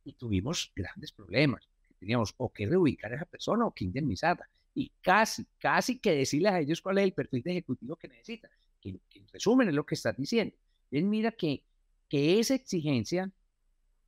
Y 0.04 0.12
tuvimos 0.12 0.70
grandes 0.76 1.10
problemas. 1.10 1.66
Teníamos 1.98 2.34
o 2.36 2.52
que 2.52 2.66
reubicar 2.66 3.10
a 3.10 3.16
esa 3.16 3.24
persona 3.24 3.64
o 3.64 3.72
que 3.72 3.84
indemnizarla. 3.84 4.46
Y 4.74 4.92
casi, 5.00 5.46
casi 5.58 5.98
que 5.98 6.14
decirles 6.14 6.52
a 6.52 6.60
ellos 6.60 6.82
cuál 6.82 6.98
es 6.98 7.04
el 7.04 7.14
perfil 7.14 7.42
de 7.42 7.52
ejecutivo 7.52 7.96
que 7.96 8.08
necesitan. 8.08 8.50
Que, 8.78 8.90
en 8.90 9.28
resumen 9.32 9.68
es 9.68 9.74
lo 9.74 9.86
que 9.86 9.94
estás 9.94 10.14
diciendo. 10.18 10.54
Entonces 10.90 11.08
mira 11.08 11.32
que, 11.32 11.64
que 12.06 12.38
esa 12.38 12.54
exigencia 12.54 13.32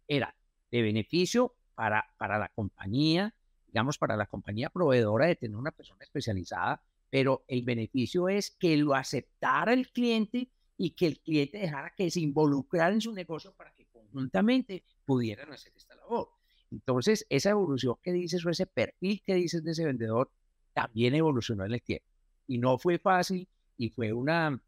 era 0.06 0.36
de 0.70 0.82
beneficio 0.82 1.56
para, 1.74 2.06
para 2.18 2.38
la 2.38 2.50
compañía, 2.50 3.34
digamos, 3.66 3.96
para 3.96 4.14
la 4.14 4.26
compañía 4.26 4.68
proveedora 4.68 5.26
de 5.26 5.36
tener 5.36 5.56
una 5.56 5.70
persona 5.70 6.04
especializada, 6.04 6.82
pero 7.08 7.46
el 7.48 7.62
beneficio 7.62 8.28
es 8.28 8.50
que 8.50 8.76
lo 8.76 8.94
aceptara 8.94 9.72
el 9.72 9.90
cliente 9.90 10.50
y 10.76 10.90
que 10.90 11.06
el 11.06 11.20
cliente 11.20 11.56
dejara 11.56 11.94
que 11.96 12.10
se 12.10 12.20
involucrara 12.20 12.92
en 12.92 13.00
su 13.00 13.12
negocio 13.12 13.54
para 13.54 13.72
que 13.72 13.85
conjuntamente 14.16 14.82
pudieran 15.04 15.52
hacer 15.52 15.72
esta 15.76 15.94
labor. 15.94 16.30
Entonces, 16.70 17.26
esa 17.28 17.50
evolución 17.50 17.96
que 18.02 18.12
dices 18.12 18.44
o 18.44 18.50
ese 18.50 18.66
perfil 18.66 19.22
que 19.24 19.34
dices 19.34 19.62
de 19.62 19.72
ese 19.72 19.84
vendedor 19.84 20.30
también 20.72 21.14
evolucionó 21.14 21.64
en 21.64 21.74
el 21.74 21.82
tiempo. 21.82 22.06
Y 22.46 22.58
no 22.58 22.78
fue 22.78 22.98
fácil 22.98 23.46
y 23.76 23.90
fue 23.90 24.12
una 24.12 24.60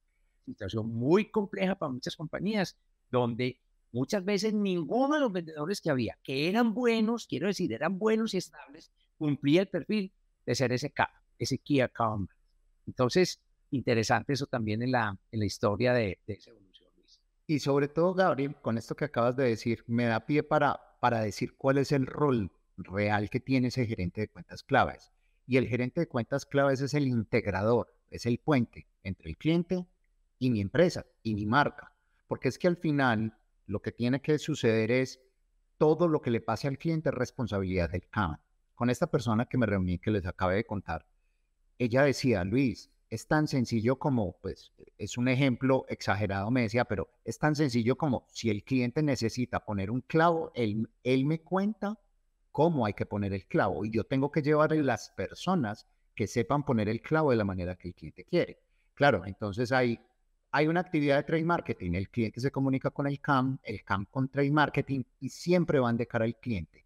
situación 0.45 0.89
muy 0.89 1.31
compleja 1.31 1.75
para 1.77 1.93
muchas 1.93 2.15
compañías 2.15 2.77
donde 3.11 3.59
muchas 3.91 4.23
veces 4.25 4.53
ninguno 4.53 5.15
de 5.15 5.21
los 5.21 5.33
vendedores 5.33 5.81
que 5.81 5.91
había, 5.91 6.19
que 6.23 6.49
eran 6.49 6.75
buenos, 6.75 7.27
quiero 7.27 7.47
decir, 7.47 7.73
eran 7.73 7.99
buenos 7.99 8.35
y 8.35 8.37
estables, 8.37 8.93
cumplía 9.17 9.63
el 9.63 9.69
perfil 9.69 10.13
de 10.45 10.55
ser 10.55 10.73
ese, 10.73 10.93
ese 11.39 11.59
Key 11.59 11.81
Account. 11.81 12.31
Entonces, 12.87 13.41
interesante 13.71 14.35
eso 14.35 14.47
también 14.47 14.83
en 14.83 14.93
la, 14.93 15.19
en 15.33 15.41
la 15.41 15.47
historia 15.47 15.95
de, 15.95 16.19
evolución, 16.27 16.57
Luis. 16.57 16.68
Y 17.51 17.61
sobre 17.61 17.89
todo, 17.89 18.13
Gabriel, 18.13 18.57
con 18.61 18.77
esto 18.77 18.95
que 18.95 19.07
acabas 19.07 19.35
de 19.35 19.45
decir, 19.45 19.83
me 19.87 20.05
da 20.05 20.27
pie 20.27 20.43
para, 20.43 20.79
para 21.01 21.23
decir 21.23 21.57
cuál 21.57 21.79
es 21.79 21.93
el 21.93 22.05
rol 22.05 22.53
real 22.77 23.31
que 23.31 23.41
tiene 23.41 23.69
ese 23.69 23.87
gerente 23.87 24.21
de 24.21 24.29
cuentas 24.29 24.63
claves. 24.63 25.13
Y 25.47 25.57
el 25.57 25.67
gerente 25.67 26.01
de 26.01 26.09
cuentas 26.09 26.45
claves 26.45 26.83
es 26.83 26.93
el 26.93 27.09
integrador, 27.09 27.89
es 28.11 28.27
el 28.27 28.39
puente 28.39 28.87
entre 29.03 29.31
el 29.31 29.39
cliente 29.39 29.87
y 30.39 30.51
mi 30.51 30.61
empresa 30.61 31.07
y 31.23 31.35
mi 31.35 31.47
marca. 31.47 31.95
Porque 32.27 32.49
es 32.49 32.59
que 32.59 32.69
al 32.69 32.77
final 32.77 33.39
lo 33.65 33.81
que 33.81 33.93
tiene 33.93 34.21
que 34.21 34.39
suceder 34.39 34.91
es 34.91 35.19
todo 35.79 36.07
lo 36.07 36.21
que 36.21 36.31
le 36.31 36.43
pase 36.43 36.69
al 36.69 36.77
cliente 36.77 37.09
es 37.09 37.15
responsabilidad 37.15 37.89
del 37.89 38.11
CAM. 38.11 38.37
Con 38.75 38.91
esta 38.91 39.07
persona 39.07 39.47
que 39.47 39.57
me 39.57 39.65
reuní, 39.65 39.99
que 39.99 40.11
les 40.11 40.27
acabé 40.27 40.57
de 40.57 40.67
contar, 40.67 41.07
ella 41.79 42.03
decía, 42.03 42.45
Luis, 42.45 42.91
es 43.11 43.27
tan 43.27 43.49
sencillo 43.49 43.99
como, 43.99 44.37
pues 44.41 44.73
es 44.99 45.17
un 45.17 45.29
ejemplo 45.29 45.87
exagerado, 45.89 46.51
me 46.51 46.63
decía, 46.63 46.85
pero 46.85 47.09
es 47.25 47.39
tan 47.39 47.55
sencillo 47.55 47.97
como 47.97 48.27
si 48.29 48.51
el 48.51 48.65
cliente 48.65 49.03
necesita 49.03 49.65
poner 49.65 49.91
un 49.91 50.03
clavo, 50.03 50.53
él, 50.55 50.89
él 51.03 51.25
me 51.25 51.41
cuenta 51.41 51.99
cómo 52.53 52.85
hay 52.85 52.93
que 52.93 53.07
poner 53.07 53.33
el 53.33 53.47
clavo 53.47 53.85
y 53.85 53.91
yo 53.91 54.05
tengo 54.05 54.31
que 54.31 54.43
llevar 54.43 54.73
a 54.73 54.77
las 54.77 55.11
personas 55.11 55.87
que 56.15 56.27
sepan 56.27 56.65
poner 56.65 56.89
el 56.89 57.01
clavo 57.01 57.31
de 57.31 57.37
la 57.37 57.45
manera 57.45 57.77
que 57.77 57.89
el 57.89 57.95
cliente 57.95 58.25
quiere. 58.25 58.61
Claro, 58.95 59.25
entonces 59.25 59.73
hay, 59.73 60.01
hay 60.51 60.67
una 60.67 60.81
actividad 60.81 61.17
de 61.17 61.23
trade 61.23 61.45
marketing, 61.45 61.93
el 61.93 62.11
cliente 62.11 62.41
se 62.41 62.51
comunica 62.51 62.91
con 62.91 63.07
el 63.07 63.21
CAM, 63.21 63.59
el 63.63 63.85
CAM 63.85 64.07
con 64.07 64.29
trade 64.29 64.51
marketing 64.51 65.05
y 65.21 65.31
siempre 65.31 65.79
van 65.79 65.97
de 65.97 66.07
cara 66.07 66.25
al 66.25 66.37
cliente. 66.37 66.85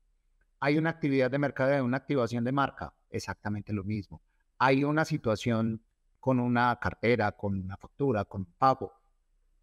Hay 0.60 0.78
una 0.78 0.90
actividad 0.90 1.30
de 1.30 1.38
mercadeo, 1.38 1.84
una 1.84 1.96
activación 1.96 2.44
de 2.44 2.52
marca, 2.52 2.94
exactamente 3.10 3.72
lo 3.72 3.82
mismo. 3.82 4.22
Hay 4.58 4.84
una 4.84 5.04
situación 5.04 5.82
con 6.22 6.38
una 6.38 6.78
cartera, 6.78 7.32
con 7.32 7.58
una 7.58 7.76
factura, 7.76 8.24
con 8.24 8.42
un 8.42 8.52
pago. 8.56 8.92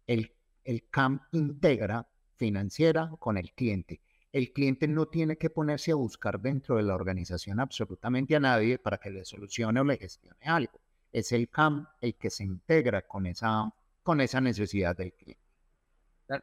El, 0.06 0.30
el 0.62 0.90
CAM 0.90 1.18
integra 1.32 2.06
financiera 2.36 3.10
con 3.18 3.38
el 3.38 3.54
cliente. 3.54 4.02
El 4.30 4.52
cliente 4.52 4.86
no 4.86 5.06
tiene 5.06 5.38
que 5.38 5.48
ponerse 5.48 5.92
a 5.92 5.94
buscar 5.94 6.38
dentro 6.38 6.76
de 6.76 6.82
la 6.82 6.94
organización 6.94 7.60
absolutamente 7.60 8.36
a 8.36 8.40
nadie 8.40 8.78
para 8.78 8.98
que 8.98 9.08
le 9.08 9.24
solucione 9.24 9.80
o 9.80 9.84
le 9.84 9.96
gestione 9.96 10.44
algo. 10.44 10.78
Es 11.10 11.32
el 11.32 11.48
CAM 11.48 11.88
el 11.98 12.16
que 12.16 12.28
se 12.28 12.44
integra 12.44 13.08
con 13.08 13.24
esa, 13.24 13.72
con 14.02 14.20
esa 14.20 14.42
necesidad 14.42 14.94
del 14.94 15.14
cliente. 15.14 15.40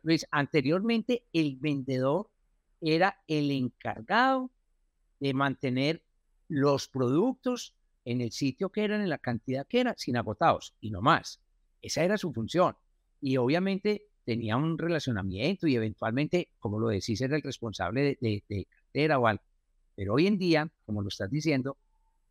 Luis, 0.02 0.26
anteriormente 0.32 1.28
el 1.32 1.58
vendedor 1.58 2.32
era 2.82 3.22
el 3.28 3.52
encargado 3.52 4.50
de 5.20 5.36
mantener 5.36 6.02
los 6.48 6.88
productos 6.88 7.77
en 8.08 8.22
el 8.22 8.32
sitio 8.32 8.70
que 8.70 8.86
eran, 8.86 9.02
en 9.02 9.10
la 9.10 9.18
cantidad 9.18 9.68
que 9.68 9.82
era, 9.82 9.94
sin 9.98 10.16
agotados 10.16 10.74
y 10.80 10.92
no 10.92 11.02
más. 11.02 11.42
Esa 11.82 12.06
era 12.06 12.18
su 12.18 12.32
función. 12.32 12.74
Y 13.20 13.36
obviamente 13.36 14.06
tenía 14.24 14.56
un 14.56 14.78
relacionamiento 14.78 15.68
y 15.68 15.76
eventualmente, 15.76 16.52
como 16.58 16.80
lo 16.80 16.88
decís, 16.88 17.20
era 17.20 17.36
el 17.36 17.42
responsable 17.42 18.18
de, 18.22 18.44
de, 18.48 18.66
cartera 18.66 19.20
o 19.20 19.28
algo. 19.28 19.44
Pero 19.94 20.14
hoy 20.14 20.26
en 20.28 20.38
día, 20.38 20.72
como 20.86 21.02
lo 21.02 21.10
estás 21.10 21.30
diciendo, 21.30 21.78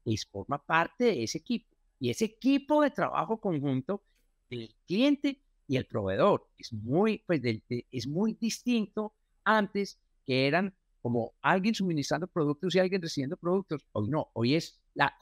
es 0.06 0.24
forma 0.24 0.64
parte 0.64 1.04
de 1.04 1.24
ese 1.24 1.38
equipo. 1.38 1.76
Y 2.00 2.08
ese 2.08 2.24
equipo 2.24 2.80
de 2.80 2.90
trabajo 2.90 3.38
conjunto 3.38 4.02
del 4.48 4.74
cliente 4.86 5.42
y 5.68 5.76
el 5.76 5.84
proveedor 5.84 6.48
es 6.56 6.72
muy, 6.72 7.22
pues, 7.26 7.42
es 7.68 8.06
muy 8.06 8.32
distinto 8.32 9.12
antes 9.44 9.98
que 10.24 10.46
eran 10.46 10.74
como 11.02 11.34
alguien 11.42 11.74
suministrando 11.74 12.28
productos 12.28 12.74
y 12.74 12.78
alguien 12.78 13.02
recibiendo 13.02 13.36
productos. 13.36 13.86
Hoy 13.92 14.08
no, 14.08 14.30
hoy 14.32 14.54
es 14.54 14.80
la 14.94 15.14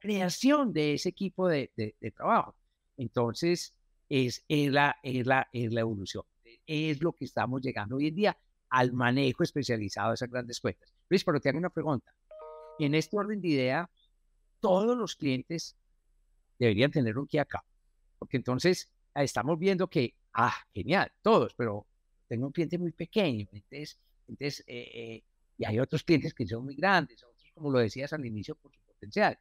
creación 0.00 0.72
de 0.72 0.94
ese 0.94 1.10
equipo 1.10 1.48
de, 1.48 1.70
trabajo. 2.16 2.54
Entonces, 2.96 3.74
es, 4.08 4.44
es, 4.48 4.70
la, 4.70 4.96
es, 5.02 5.26
la, 5.26 5.48
es 5.52 5.72
la 5.72 5.80
evolución. 5.80 6.24
Es 6.66 7.02
lo 7.02 7.12
que 7.12 7.24
estamos 7.24 7.62
llegando 7.62 7.96
hoy 7.96 8.08
en 8.08 8.14
día 8.14 8.38
al 8.70 8.92
manejo 8.92 9.42
especializado 9.42 10.10
de 10.10 10.14
esas 10.14 10.30
grandes 10.30 10.60
cuentas. 10.60 10.92
Luis, 11.08 11.24
pero 11.24 11.40
te 11.40 11.48
hago 11.48 11.58
una 11.58 11.70
pregunta. 11.70 12.12
En 12.78 12.94
este 12.94 13.16
orden 13.16 13.40
de 13.40 13.48
idea, 13.48 13.90
todos 14.60 14.96
los 14.96 15.16
clientes 15.16 15.76
deberían 16.58 16.90
tener 16.90 17.16
un 17.18 17.26
key 17.26 17.38
account. 17.38 17.66
Porque 18.18 18.36
entonces 18.36 18.90
ah, 19.14 19.22
estamos 19.22 19.58
viendo 19.58 19.88
que, 19.88 20.14
ah, 20.34 20.54
genial, 20.74 21.12
todos, 21.22 21.54
pero 21.54 21.86
tengo 22.28 22.46
un 22.46 22.52
cliente 22.52 22.78
muy 22.78 22.92
pequeño. 22.92 23.46
Entonces, 23.52 23.98
entonces 24.26 24.64
eh, 24.66 24.90
eh, 24.92 25.24
y 25.58 25.64
hay 25.64 25.80
otros 25.80 26.04
clientes 26.04 26.32
que 26.32 26.46
son 26.46 26.64
muy 26.64 26.76
grandes, 26.76 27.22
otros, 27.24 27.50
como 27.52 27.70
lo 27.70 27.80
decías 27.80 28.12
al 28.12 28.24
inicio, 28.24 28.54
por 28.54 28.72
su 28.72 28.80
potencial. 28.82 29.38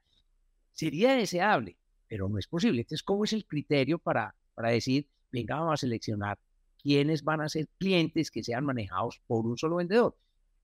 Sería 0.78 1.16
deseable, 1.16 1.76
pero 2.08 2.30
no 2.30 2.38
es 2.38 2.46
posible. 2.46 2.82
Entonces, 2.82 3.02
¿cómo 3.02 3.24
es 3.24 3.34
el 3.34 3.48
criterio 3.48 3.98
para, 3.98 4.36
para 4.54 4.70
decir, 4.70 5.08
venga, 5.32 5.56
vamos 5.56 5.74
a 5.74 5.78
seleccionar 5.78 6.38
quiénes 6.80 7.24
van 7.24 7.42
a 7.42 7.50
ser 7.50 7.68
clientes 7.80 8.30
que 8.30 8.44
sean 8.44 8.64
manejados 8.64 9.20
por 9.26 9.48
un 9.48 9.58
solo 9.58 9.78
vendedor? 9.78 10.16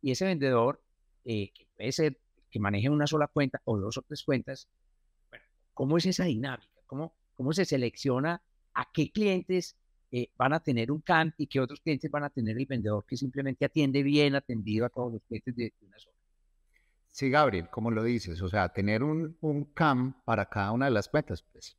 Y 0.03 0.11
ese 0.11 0.25
vendedor, 0.25 0.83
eh, 1.25 1.51
que 1.51 1.65
puede 1.75 1.91
ser 1.91 2.19
que 2.51 2.59
maneje 2.59 2.91
una 2.91 3.07
sola 3.07 3.25
cuenta 3.25 3.59
o 3.65 3.79
dos 3.79 3.97
o 3.97 4.03
tres 4.03 4.21
cuentas, 4.23 4.69
bueno, 5.31 5.45
¿cómo 5.73 5.97
es 5.97 6.05
esa 6.05 6.25
dinámica? 6.25 6.69
¿Cómo, 6.85 7.15
cómo 7.33 7.51
se 7.51 7.65
selecciona 7.65 8.39
a 8.75 8.91
qué 8.93 9.11
clientes 9.11 9.75
eh, 10.11 10.29
van 10.37 10.53
a 10.53 10.59
tener 10.59 10.91
un 10.91 11.01
CAN 11.01 11.33
y 11.39 11.47
qué 11.47 11.59
otros 11.59 11.79
clientes 11.79 12.11
van 12.11 12.23
a 12.23 12.29
tener 12.29 12.55
el 12.55 12.67
vendedor 12.67 13.03
que 13.07 13.17
simplemente 13.17 13.65
atiende 13.65 14.03
bien 14.03 14.35
atendido 14.35 14.85
a 14.85 14.89
todos 14.89 15.13
los 15.13 15.23
clientes 15.23 15.55
de 15.55 15.73
una 15.81 15.97
sola? 15.97 16.17
Sí, 17.13 17.29
Gabriel, 17.29 17.69
como 17.69 17.91
lo 17.91 18.03
dices, 18.03 18.41
o 18.41 18.49
sea, 18.49 18.69
tener 18.69 19.03
un, 19.03 19.37
CAM 19.75 20.15
para 20.25 20.47
cada 20.49 20.71
una 20.71 20.85
de 20.85 20.91
las 20.91 21.09
cuentas, 21.09 21.43
pues 21.43 21.77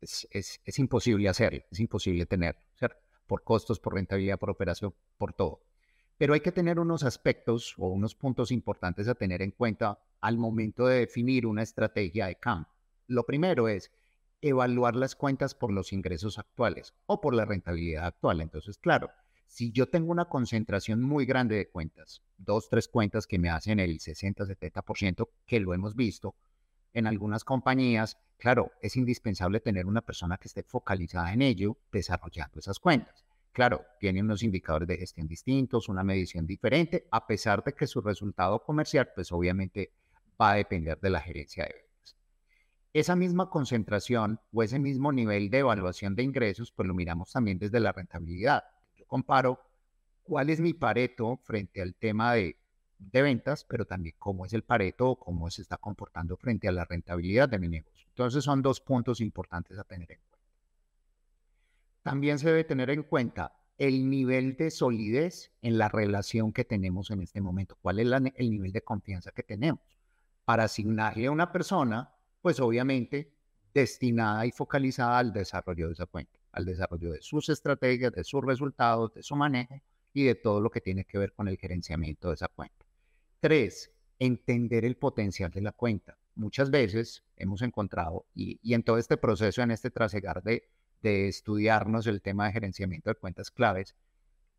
es, 0.00 0.26
es, 0.32 0.60
es 0.64 0.78
imposible 0.80 1.28
hacerlo, 1.28 1.62
es 1.70 1.78
imposible 1.78 2.26
tenerlo, 2.26 2.60
¿cierto? 2.74 2.96
Por 3.28 3.44
costos, 3.44 3.78
por 3.78 3.94
rentabilidad, 3.94 4.40
por 4.40 4.50
operación, 4.50 4.92
por 5.18 5.32
todo. 5.34 5.60
Pero 6.18 6.34
hay 6.34 6.40
que 6.40 6.50
tener 6.50 6.80
unos 6.80 7.04
aspectos 7.04 7.76
o 7.78 7.86
unos 7.86 8.16
puntos 8.16 8.50
importantes 8.50 9.06
a 9.06 9.14
tener 9.14 9.40
en 9.40 9.52
cuenta 9.52 10.00
al 10.20 10.36
momento 10.36 10.88
de 10.88 10.98
definir 10.98 11.46
una 11.46 11.62
estrategia 11.62 12.26
de 12.26 12.34
CAM. 12.34 12.66
Lo 13.06 13.24
primero 13.24 13.68
es 13.68 13.92
evaluar 14.40 14.96
las 14.96 15.14
cuentas 15.14 15.54
por 15.54 15.72
los 15.72 15.92
ingresos 15.92 16.40
actuales 16.40 16.92
o 17.06 17.20
por 17.20 17.34
la 17.34 17.44
rentabilidad 17.44 18.06
actual. 18.06 18.40
Entonces, 18.40 18.78
claro, 18.78 19.10
si 19.46 19.70
yo 19.70 19.88
tengo 19.88 20.10
una 20.10 20.24
concentración 20.24 21.02
muy 21.02 21.24
grande 21.24 21.54
de 21.54 21.68
cuentas, 21.68 22.20
dos, 22.38 22.68
tres 22.68 22.88
cuentas 22.88 23.26
que 23.26 23.38
me 23.38 23.48
hacen 23.48 23.80
el 23.80 24.00
60, 24.00 24.44
70%, 24.44 25.28
que 25.46 25.60
lo 25.60 25.74
hemos 25.74 25.94
visto 25.94 26.34
en 26.92 27.06
algunas 27.06 27.44
compañías, 27.44 28.18
claro, 28.38 28.72
es 28.80 28.96
indispensable 28.96 29.60
tener 29.60 29.86
una 29.86 30.00
persona 30.00 30.38
que 30.38 30.48
esté 30.48 30.62
focalizada 30.62 31.32
en 31.32 31.42
ello, 31.42 31.76
desarrollando 31.92 32.58
esas 32.58 32.78
cuentas. 32.78 33.24
Claro, 33.52 33.84
tiene 34.00 34.22
unos 34.22 34.42
indicadores 34.42 34.88
de 34.88 34.98
gestión 34.98 35.26
distintos, 35.26 35.88
una 35.88 36.04
medición 36.04 36.46
diferente, 36.46 37.06
a 37.10 37.26
pesar 37.26 37.62
de 37.64 37.72
que 37.72 37.86
su 37.86 38.00
resultado 38.00 38.62
comercial, 38.62 39.10
pues 39.14 39.32
obviamente 39.32 39.92
va 40.40 40.52
a 40.52 40.56
depender 40.56 41.00
de 41.00 41.10
la 41.10 41.20
gerencia 41.20 41.64
de 41.64 41.74
ventas. 41.74 42.16
Esa 42.92 43.16
misma 43.16 43.50
concentración 43.50 44.40
o 44.52 44.62
ese 44.62 44.78
mismo 44.78 45.12
nivel 45.12 45.50
de 45.50 45.58
evaluación 45.58 46.14
de 46.14 46.22
ingresos, 46.22 46.72
pues 46.72 46.86
lo 46.86 46.94
miramos 46.94 47.32
también 47.32 47.58
desde 47.58 47.80
la 47.80 47.92
rentabilidad 47.92 48.64
comparo 49.06 49.60
cuál 50.26 50.50
es 50.50 50.60
mi 50.60 50.74
pareto 50.74 51.38
frente 51.42 51.80
al 51.80 51.94
tema 51.94 52.34
de, 52.34 52.56
ventas, 52.98 53.64
pero 53.64 53.84
también 53.84 54.14
cómo 54.18 54.46
es 54.46 54.52
el 54.52 54.62
pareto 54.62 55.16
cómo 55.16 55.50
se 55.50 55.62
está 55.62 55.76
comportando 55.76 56.36
frente 56.36 56.68
a 56.68 56.72
la 56.72 56.84
rentabilidad 56.84 57.48
de 57.48 57.58
mi 57.58 57.68
negocio. 57.68 58.06
Entonces 58.08 58.44
son 58.44 58.62
dos 58.62 58.80
puntos 58.80 59.20
importantes 59.20 59.78
a 59.78 59.84
tener 59.84 60.10
en 60.12 60.18
cuenta. 60.28 60.48
También 62.02 62.38
se 62.38 62.48
debe 62.48 62.64
tener 62.64 62.90
en 62.90 63.02
cuenta 63.02 63.52
el 63.78 64.08
nivel 64.08 64.56
de 64.56 64.70
solidez 64.70 65.52
en 65.60 65.76
la 65.78 65.88
relación 65.88 66.52
que 66.52 66.64
tenemos 66.64 67.10
en 67.10 67.20
este 67.20 67.40
momento. 67.40 67.76
¿Cuál 67.80 68.00
es 68.00 68.10
el 68.36 68.50
nivel 68.50 68.72
de 68.72 68.80
confianza 68.80 69.32
que 69.32 69.42
tenemos? 69.42 69.80
Para 70.44 70.64
asignarle 70.64 71.26
a 71.26 71.30
una 71.30 71.52
persona, 71.52 72.14
pues 72.40 72.60
obviamente 72.60 73.32
destinada 73.74 74.46
y 74.46 74.52
focalizada 74.52 75.18
al 75.18 75.32
desarrollo 75.32 75.88
de 75.88 75.92
esa 75.92 76.06
cuenta 76.06 76.38
al 76.56 76.64
desarrollo 76.64 77.12
de 77.12 77.20
sus 77.20 77.50
estrategias, 77.50 78.12
de 78.12 78.24
sus 78.24 78.42
resultados, 78.42 79.12
de 79.12 79.22
su 79.22 79.36
manejo 79.36 79.78
y 80.16 80.24
de 80.24 80.34
todo 80.34 80.62
lo 80.62 80.70
que 80.70 80.80
tiene 80.80 81.04
que 81.04 81.18
ver 81.18 81.34
con 81.34 81.46
el 81.46 81.58
gerenciamiento 81.58 82.28
de 82.28 82.34
esa 82.36 82.48
cuenta. 82.48 82.86
Tres, 83.38 83.92
entender 84.18 84.86
el 84.86 84.96
potencial 84.96 85.50
de 85.50 85.60
la 85.60 85.72
cuenta. 85.72 86.16
Muchas 86.34 86.70
veces 86.70 87.22
hemos 87.36 87.60
encontrado, 87.60 88.24
y, 88.34 88.72
en 88.72 88.82
todo 88.82 88.96
este 88.96 89.18
proceso, 89.18 89.60
en 89.60 89.72
este 89.72 89.90
trasegar 89.90 90.42
de, 90.42 90.70
de 91.02 91.28
estudiarnos 91.28 92.06
el 92.06 92.22
tema 92.22 92.46
de 92.46 92.52
gerenciamiento 92.52 93.10
de 93.10 93.16
cuentas 93.16 93.50
claves, 93.50 93.94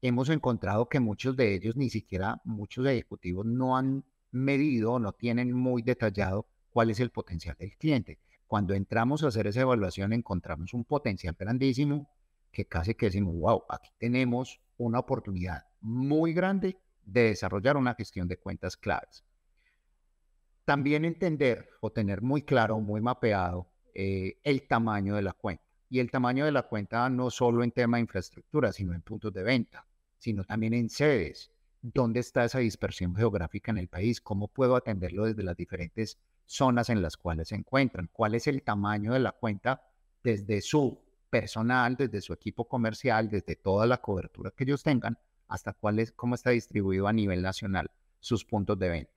hemos 0.04 0.30
encontrado 0.30 0.90
que 0.90 1.00
muchos 1.00 1.36
de 1.36 1.56
ellos, 1.56 1.76
ni 1.76 1.90
siquiera 1.90 2.40
muchos 2.44 2.86
ejecutivos, 2.86 3.44
no 3.48 3.76
han 3.76 4.06
medido, 4.30 5.00
no 5.00 5.14
tienen 5.14 5.54
muy 5.54 5.82
detallado 5.82 6.46
cuál 6.70 6.92
es 6.92 7.00
el 7.00 7.10
potencial 7.10 7.56
del 7.58 7.76
cliente. 7.78 8.20
Cuando 8.46 8.76
entramos 8.76 9.24
a 9.24 9.30
hacer 9.30 9.48
esa 9.48 9.62
evaluación 9.62 10.14
encontramos 10.14 10.76
un 10.76 10.84
potencial 10.84 11.36
grandísimo 11.38 12.12
que 12.52 12.66
casi 12.66 12.94
que 12.94 13.08
decimos, 13.08 13.36
wow, 13.36 13.64
aquí 13.70 13.90
tenemos 13.98 14.62
una 14.78 15.00
oportunidad 15.00 15.66
muy 15.82 16.34
grande 16.34 16.80
de 17.04 17.24
desarrollar 17.24 17.78
una 17.78 17.96
gestión 17.96 18.28
de 18.28 18.38
cuentas 18.38 18.78
claves. 18.78 19.24
También 20.66 21.06
entender 21.06 21.70
o 21.80 21.92
tener 21.92 22.22
muy 22.22 22.42
claro, 22.42 22.80
muy 22.80 23.00
mapeado 23.02 23.70
eh, 23.94 24.40
el 24.44 24.68
tamaño 24.68 25.16
de 25.16 25.22
la 25.22 25.34
cuenta. 25.34 25.64
Y 25.90 26.00
el 26.00 26.12
tamaño 26.12 26.44
de 26.44 26.52
la 26.52 26.64
cuenta 26.64 27.10
no 27.10 27.30
solo 27.30 27.64
en 27.64 27.72
tema 27.72 27.98
de 27.98 28.02
infraestructura, 28.02 28.74
sino 28.74 28.94
en 28.94 29.02
puntos 29.02 29.34
de 29.34 29.44
venta, 29.44 29.88
sino 30.18 30.44
también 30.44 30.74
en 30.74 30.90
sedes, 30.90 31.52
dónde 31.82 32.20
está 32.20 32.44
esa 32.44 32.60
dispersión 32.60 33.16
geográfica 33.16 33.72
en 33.72 33.78
el 33.78 33.88
país, 33.88 34.20
cómo 34.20 34.50
puedo 34.50 34.76
atenderlo 34.76 35.26
desde 35.26 35.44
las 35.44 35.56
diferentes 35.56 36.20
zonas 36.46 36.90
en 36.90 37.02
las 37.02 37.16
cuales 37.16 37.50
se 37.50 37.56
encuentran, 37.56 38.10
cuál 38.12 38.36
es 38.36 38.48
el 38.48 38.64
tamaño 38.64 39.14
de 39.14 39.20
la 39.20 39.32
cuenta 39.32 39.82
desde 40.24 40.62
su 40.62 41.07
personal, 41.30 41.96
desde 41.96 42.22
su 42.22 42.34
equipo 42.34 42.68
comercial, 42.68 43.30
desde 43.30 43.56
toda 43.56 43.86
la 43.86 43.98
cobertura 44.02 44.52
que 44.52 44.64
ellos 44.64 44.84
tengan, 44.84 45.18
hasta 45.48 45.74
cuál 45.74 46.00
es, 46.00 46.12
cómo 46.12 46.36
está 46.36 46.52
distribuido 46.52 47.08
a 47.08 47.14
nivel 47.14 47.42
nacional 47.42 47.92
sus 48.20 48.46
puntos 48.46 48.78
de 48.80 48.90
venta. 48.90 49.12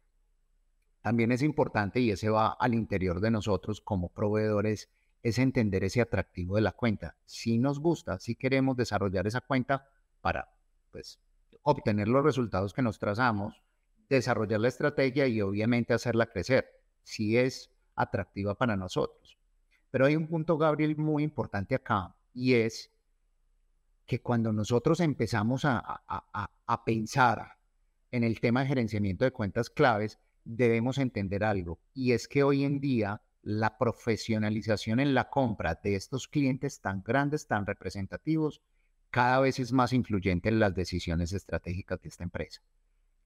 También 1.02 1.32
es 1.32 1.42
importante, 1.42 2.00
y 2.00 2.10
ese 2.10 2.28
va 2.28 2.48
al 2.48 2.74
interior 2.74 3.20
de 3.20 3.30
nosotros 3.30 3.80
como 3.80 4.10
proveedores, 4.10 4.90
es 5.22 5.38
entender 5.38 5.84
ese 5.84 6.00
atractivo 6.00 6.56
de 6.56 6.62
la 6.62 6.72
cuenta. 6.72 7.16
Si 7.24 7.58
nos 7.58 7.80
gusta, 7.80 8.18
si 8.18 8.34
queremos 8.34 8.76
desarrollar 8.76 9.26
esa 9.26 9.40
cuenta 9.40 9.88
para 10.20 10.52
pues, 10.90 11.18
obtener 11.62 12.08
los 12.08 12.24
resultados 12.24 12.72
que 12.72 12.82
nos 12.82 12.98
trazamos, 12.98 13.62
desarrollar 14.08 14.60
la 14.60 14.68
estrategia 14.68 15.26
y 15.26 15.40
obviamente 15.40 15.94
hacerla 15.94 16.26
crecer, 16.26 16.66
si 17.02 17.36
es 17.36 17.70
atractiva 17.94 18.54
para 18.54 18.76
nosotros. 18.76 19.39
Pero 19.90 20.06
hay 20.06 20.16
un 20.16 20.26
punto, 20.26 20.56
Gabriel, 20.56 20.96
muy 20.96 21.22
importante 21.22 21.74
acá, 21.74 22.14
y 22.32 22.54
es 22.54 22.92
que 24.06 24.20
cuando 24.20 24.52
nosotros 24.52 25.00
empezamos 25.00 25.64
a, 25.64 25.80
a 25.86 26.84
pensar 26.84 27.56
en 28.10 28.24
el 28.24 28.40
tema 28.40 28.60
de 28.60 28.68
gerenciamiento 28.68 29.24
de 29.24 29.32
cuentas 29.32 29.70
claves, 29.70 30.18
debemos 30.44 30.98
entender 30.98 31.44
algo, 31.44 31.80
y 31.94 32.12
es 32.12 32.26
que 32.26 32.42
hoy 32.42 32.64
en 32.64 32.80
día 32.80 33.22
la 33.42 33.78
profesionalización 33.78 35.00
en 35.00 35.14
la 35.14 35.30
compra 35.30 35.78
de 35.82 35.94
estos 35.94 36.28
clientes 36.28 36.80
tan 36.80 37.02
grandes, 37.02 37.46
tan 37.46 37.66
representativos, 37.66 38.62
cada 39.10 39.40
vez 39.40 39.58
es 39.58 39.72
más 39.72 39.92
influyente 39.92 40.48
en 40.48 40.60
las 40.60 40.74
decisiones 40.74 41.32
estratégicas 41.32 42.00
de 42.02 42.08
esta 42.08 42.24
empresa. 42.24 42.62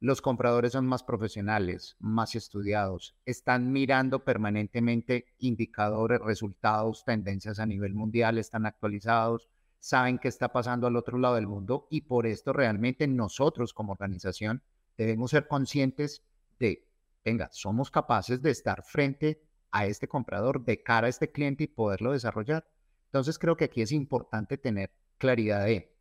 Los 0.05 0.21
compradores 0.21 0.73
son 0.73 0.87
más 0.87 1.03
profesionales, 1.03 1.97
más 1.99 2.35
estudiados, 2.35 3.17
están 3.25 3.73
mirando 3.73 4.23
permanentemente 4.23 5.25
indicadores, 5.39 6.21
resultados, 6.21 7.07
tendencias 7.07 7.59
a 7.59 7.65
nivel 7.65 7.95
mundial, 7.95 8.37
están 8.37 8.67
actualizados, 8.67 9.49
saben 9.79 10.19
qué 10.19 10.29
está 10.29 10.53
pasando 10.53 10.87
al 10.87 10.97
otro 10.97 11.17
lado 11.17 11.37
del 11.37 11.47
mundo 11.47 11.87
y 11.89 12.03
por 12.03 12.27
esto 12.27 12.53
realmente 12.53 13.07
nosotros 13.07 13.73
como 13.73 13.93
organización 13.93 14.63
debemos 14.99 15.31
ser 15.31 15.49
conscientes 15.49 16.23
de, 16.59 16.87
venga, 17.25 17.49
somos 17.51 17.91
capaces 17.91 18.43
de 18.43 18.51
estar 18.51 18.83
frente 18.83 19.41
a 19.71 19.87
este 19.87 20.07
comprador 20.07 20.67
de 20.67 20.83
cara 20.83 21.07
a 21.07 21.11
este 21.11 21.33
cliente 21.33 21.65
y 21.65 21.69
poderlo 21.69 22.13
desarrollar. 22.13 22.69
Entonces 23.07 23.39
creo 23.39 23.57
que 23.57 23.65
aquí 23.65 23.81
es 23.81 23.91
importante 23.91 24.59
tener 24.59 24.91
claridad 25.17 25.65
de 25.65 25.97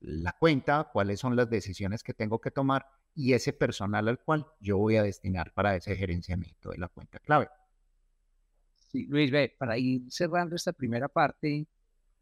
la 0.00 0.32
cuenta, 0.32 0.90
cuáles 0.92 1.20
son 1.20 1.36
las 1.36 1.48
decisiones 1.48 2.02
que 2.02 2.12
tengo 2.12 2.40
que 2.40 2.50
tomar 2.50 2.86
y 3.16 3.32
ese 3.32 3.52
personal 3.54 4.06
al 4.08 4.20
cual 4.20 4.46
yo 4.60 4.76
voy 4.76 4.96
a 4.96 5.02
destinar 5.02 5.52
para 5.54 5.74
ese 5.74 5.96
gerenciamiento 5.96 6.70
de 6.70 6.78
la 6.78 6.88
cuenta 6.88 7.18
clave. 7.18 7.48
Sí, 8.76 9.06
Luis, 9.06 9.30
ve, 9.30 9.54
para 9.58 9.78
ir 9.78 10.02
cerrando 10.10 10.54
esta 10.54 10.72
primera 10.72 11.08
parte, 11.08 11.66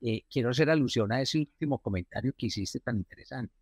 eh, 0.01 0.23
quiero 0.31 0.51
hacer 0.51 0.71
alusión 0.71 1.13
a 1.13 1.21
ese 1.21 1.39
último 1.39 1.79
comentario 1.79 2.33
que 2.39 2.47
hiciste 2.47 2.79
tan 2.79 2.97
interesante, 2.97 3.53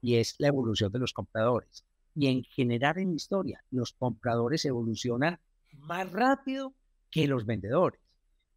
y 0.00 0.16
es 0.16 0.36
la 0.38 0.48
evolución 0.48 0.92
de 0.92 1.00
los 1.00 1.12
compradores. 1.12 1.84
Y 2.14 2.28
en 2.28 2.44
general 2.44 2.98
en 2.98 3.12
historia, 3.12 3.62
los 3.70 3.92
compradores 3.92 4.64
evolucionan 4.64 5.38
más 5.72 6.10
rápido 6.12 6.74
que 7.10 7.26
los 7.26 7.44
vendedores, 7.44 8.00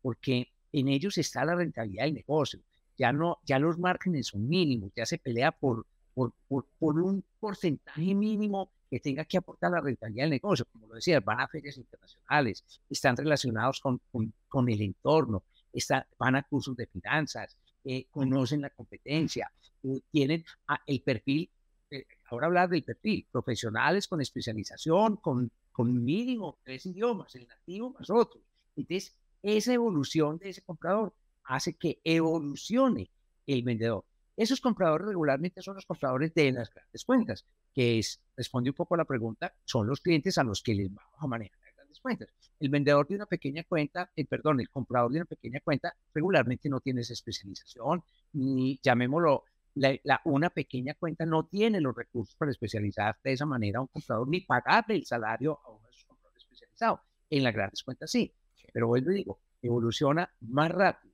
porque 0.01 0.53
en 0.71 0.87
ellos 0.87 1.17
está 1.17 1.43
la 1.43 1.55
rentabilidad 1.55 2.05
del 2.05 2.13
negocio 2.13 2.61
ya 3.01 3.11
no, 3.11 3.39
ya 3.45 3.57
los 3.57 3.79
márgenes 3.79 4.27
son 4.27 4.47
mínimos, 4.47 4.91
ya 4.95 5.07
se 5.07 5.17
pelea 5.17 5.51
por, 5.51 5.87
por, 6.13 6.33
por, 6.47 6.99
un 6.99 7.23
porcentaje 7.39 8.13
mínimo 8.13 8.71
que 8.89 8.99
tenga 8.99 9.25
que 9.25 9.37
aportar 9.37 9.71
la 9.71 9.81
rentabilidad 9.81 10.25
del 10.25 10.31
negocio. 10.31 10.65
Como 10.71 10.87
lo 10.87 10.95
decía, 10.95 11.19
van 11.19 11.39
a 11.39 11.47
ferias 11.47 11.77
internacionales, 11.77 12.63
están 12.89 13.15
relacionados 13.15 13.79
con, 13.79 14.01
con, 14.47 14.69
el 14.69 14.81
entorno, 14.81 15.43
están, 15.71 16.05
van 16.17 16.35
a 16.35 16.43
cursos 16.43 16.75
de 16.75 16.87
finanzas, 16.87 17.57
eh, 17.83 18.05
conocen 18.11 18.61
la 18.61 18.69
competencia, 18.69 19.51
eh, 19.83 20.01
tienen 20.11 20.43
el 20.85 21.01
perfil, 21.01 21.49
eh, 21.89 22.05
ahora 22.29 22.47
hablar 22.47 22.69
del 22.69 22.83
perfil, 22.83 23.25
profesionales 23.31 24.07
con 24.07 24.21
especialización, 24.21 25.17
con, 25.17 25.51
con 25.71 26.03
mínimo 26.03 26.57
tres 26.63 26.85
idiomas, 26.85 27.33
el 27.35 27.47
nativo 27.47 27.91
más 27.91 28.09
otro. 28.09 28.41
Entonces, 28.75 29.15
esa 29.41 29.73
evolución 29.73 30.37
de 30.37 30.49
ese 30.49 30.61
comprador 30.61 31.13
hace 31.43 31.73
que 31.73 31.99
evolucione 32.03 33.09
el 33.47 33.63
vendedor. 33.63 34.05
Esos 34.41 34.59
compradores 34.59 35.05
regularmente 35.05 35.61
son 35.61 35.75
los 35.75 35.85
compradores 35.85 36.33
de 36.33 36.51
las 36.51 36.73
grandes 36.73 37.05
cuentas, 37.05 37.45
que 37.75 37.99
es, 37.99 38.19
responde 38.35 38.71
un 38.71 38.75
poco 38.75 38.95
a 38.95 38.97
la 38.97 39.05
pregunta, 39.05 39.53
son 39.65 39.85
los 39.85 40.01
clientes 40.01 40.35
a 40.39 40.43
los 40.43 40.63
que 40.63 40.73
les 40.73 40.91
vamos 40.91 41.13
a 41.19 41.27
manejar 41.27 41.59
las 41.63 41.75
grandes 41.75 41.99
cuentas. 41.99 42.27
El 42.59 42.69
vendedor 42.69 43.07
de 43.07 43.17
una 43.17 43.27
pequeña 43.27 43.63
cuenta, 43.65 44.09
eh, 44.15 44.25
perdón, 44.25 44.59
el 44.59 44.67
comprador 44.71 45.11
de 45.11 45.17
una 45.19 45.25
pequeña 45.25 45.59
cuenta 45.63 45.95
regularmente 46.11 46.69
no 46.69 46.79
tiene 46.79 47.01
esa 47.01 47.13
especialización, 47.13 48.03
ni 48.33 48.79
llamémoslo, 48.81 49.43
la, 49.75 49.99
una 50.25 50.49
pequeña 50.49 50.95
cuenta 50.95 51.23
no 51.23 51.45
tiene 51.45 51.79
los 51.79 51.95
recursos 51.95 52.35
para 52.35 52.49
especializar 52.49 53.19
de 53.23 53.33
esa 53.33 53.45
manera 53.45 53.77
a 53.77 53.81
un 53.83 53.89
comprador, 53.89 54.27
ni 54.27 54.41
pagarle 54.41 54.95
el 54.95 55.05
salario 55.05 55.59
a 55.63 55.87
esos 55.91 56.05
compradores 56.05 56.41
especializados. 56.41 57.01
En 57.29 57.43
las 57.43 57.53
grandes 57.53 57.83
cuentas 57.83 58.09
sí, 58.09 58.33
pero 58.73 58.87
vuelvo 58.87 59.11
y 59.11 59.17
digo, 59.17 59.39
evoluciona 59.61 60.33
más 60.39 60.71
rápido 60.71 61.13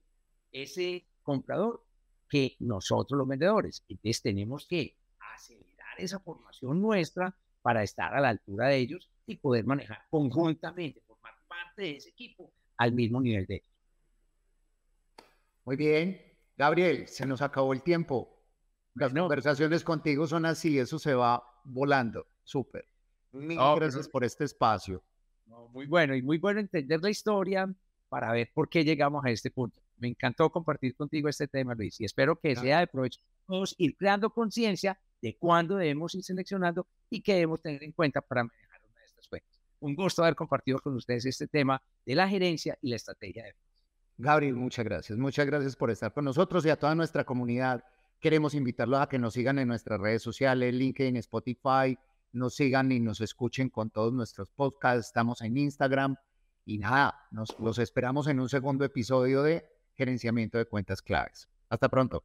ese 0.53 1.05
comprador 1.23 1.83
que 2.27 2.55
nosotros 2.59 3.17
los 3.17 3.27
vendedores. 3.27 3.83
Entonces 3.87 4.21
tenemos 4.21 4.67
que 4.67 4.95
acelerar 5.33 5.99
esa 5.99 6.19
formación 6.19 6.81
nuestra 6.81 7.35
para 7.61 7.83
estar 7.83 8.13
a 8.15 8.21
la 8.21 8.29
altura 8.29 8.67
de 8.67 8.77
ellos 8.77 9.09
y 9.25 9.35
poder 9.37 9.65
manejar 9.65 9.99
conjuntamente, 10.09 11.01
formar 11.05 11.33
parte 11.47 11.81
de 11.81 11.97
ese 11.97 12.09
equipo 12.09 12.51
al 12.77 12.93
mismo 12.93 13.19
nivel 13.19 13.45
de 13.45 13.55
ellos. 13.55 13.67
Muy 15.65 15.75
bien. 15.75 16.21
Gabriel, 16.55 17.07
se 17.07 17.25
nos 17.25 17.41
acabó 17.41 17.73
el 17.73 17.83
tiempo. 17.83 18.37
Las 18.95 19.13
conversaciones 19.13 19.83
contigo 19.83 20.25
son 20.25 20.45
así, 20.45 20.79
eso 20.79 20.97
se 20.97 21.13
va 21.13 21.43
volando. 21.63 22.25
Súper. 22.43 22.85
Mil 23.33 23.59
gracias 23.75 24.07
por 24.07 24.23
este 24.23 24.45
espacio. 24.45 25.03
muy 25.71 25.85
bueno 25.85 26.15
y 26.15 26.21
muy 26.21 26.37
bueno 26.39 26.59
entender 26.59 27.01
la 27.01 27.09
historia 27.09 27.71
para 28.09 28.31
ver 28.31 28.49
por 28.53 28.69
qué 28.69 28.83
llegamos 28.83 29.23
a 29.25 29.29
este 29.29 29.51
punto. 29.51 29.79
Me 29.97 30.07
encantó 30.07 30.49
compartir 30.49 30.95
contigo 30.95 31.27
este 31.27 31.47
tema, 31.47 31.73
Luis, 31.75 31.99
y 31.99 32.05
espero 32.05 32.39
que 32.39 32.55
sea 32.55 32.79
de 32.79 32.87
provecho. 32.87 33.19
Vamos 33.47 33.73
ir 33.77 33.95
creando 33.97 34.29
conciencia 34.29 34.99
de 35.21 35.35
cuándo 35.37 35.77
debemos 35.77 36.13
ir 36.15 36.23
seleccionando 36.23 36.87
y 37.09 37.21
qué 37.21 37.33
debemos 37.33 37.61
tener 37.61 37.83
en 37.83 37.91
cuenta 37.91 38.21
para 38.21 38.43
manejar 38.43 38.81
una 38.83 38.99
de 38.99 39.05
estas 39.05 39.27
cuentas. 39.27 39.61
Un 39.79 39.95
gusto 39.95 40.23
haber 40.23 40.35
compartido 40.35 40.79
con 40.79 40.95
ustedes 40.95 41.25
este 41.25 41.47
tema 41.47 41.81
de 42.05 42.15
la 42.15 42.27
gerencia 42.27 42.77
y 42.81 42.89
la 42.89 42.95
estrategia 42.95 43.45
de. 43.45 43.55
Gabriel, 44.17 44.55
muchas 44.55 44.85
gracias. 44.85 45.17
Muchas 45.17 45.45
gracias 45.45 45.75
por 45.75 45.91
estar 45.91 46.11
con 46.13 46.25
nosotros 46.25 46.65
y 46.65 46.69
a 46.69 46.77
toda 46.77 46.95
nuestra 46.95 47.23
comunidad. 47.23 47.83
Queremos 48.19 48.55
invitarlos 48.55 48.99
a 48.99 49.07
que 49.07 49.19
nos 49.19 49.33
sigan 49.33 49.59
en 49.59 49.67
nuestras 49.67 49.99
redes 49.99 50.23
sociales, 50.23 50.73
LinkedIn, 50.73 51.17
Spotify, 51.17 51.97
nos 52.31 52.55
sigan 52.55 52.91
y 52.91 52.99
nos 52.99 53.21
escuchen 53.21 53.69
con 53.69 53.91
todos 53.91 54.13
nuestros 54.13 54.49
podcasts. 54.49 55.07
Estamos 55.07 55.41
en 55.41 55.57
Instagram. 55.57 56.15
Y 56.65 56.79
nada, 56.79 57.27
nos 57.31 57.57
los 57.59 57.79
esperamos 57.79 58.27
en 58.27 58.39
un 58.39 58.49
segundo 58.49 58.83
episodio 58.83 59.43
de 59.43 59.65
gerenciamiento 59.97 60.57
de 60.57 60.65
cuentas 60.65 61.01
claves. 61.01 61.49
Hasta 61.69 61.89
pronto. 61.89 62.23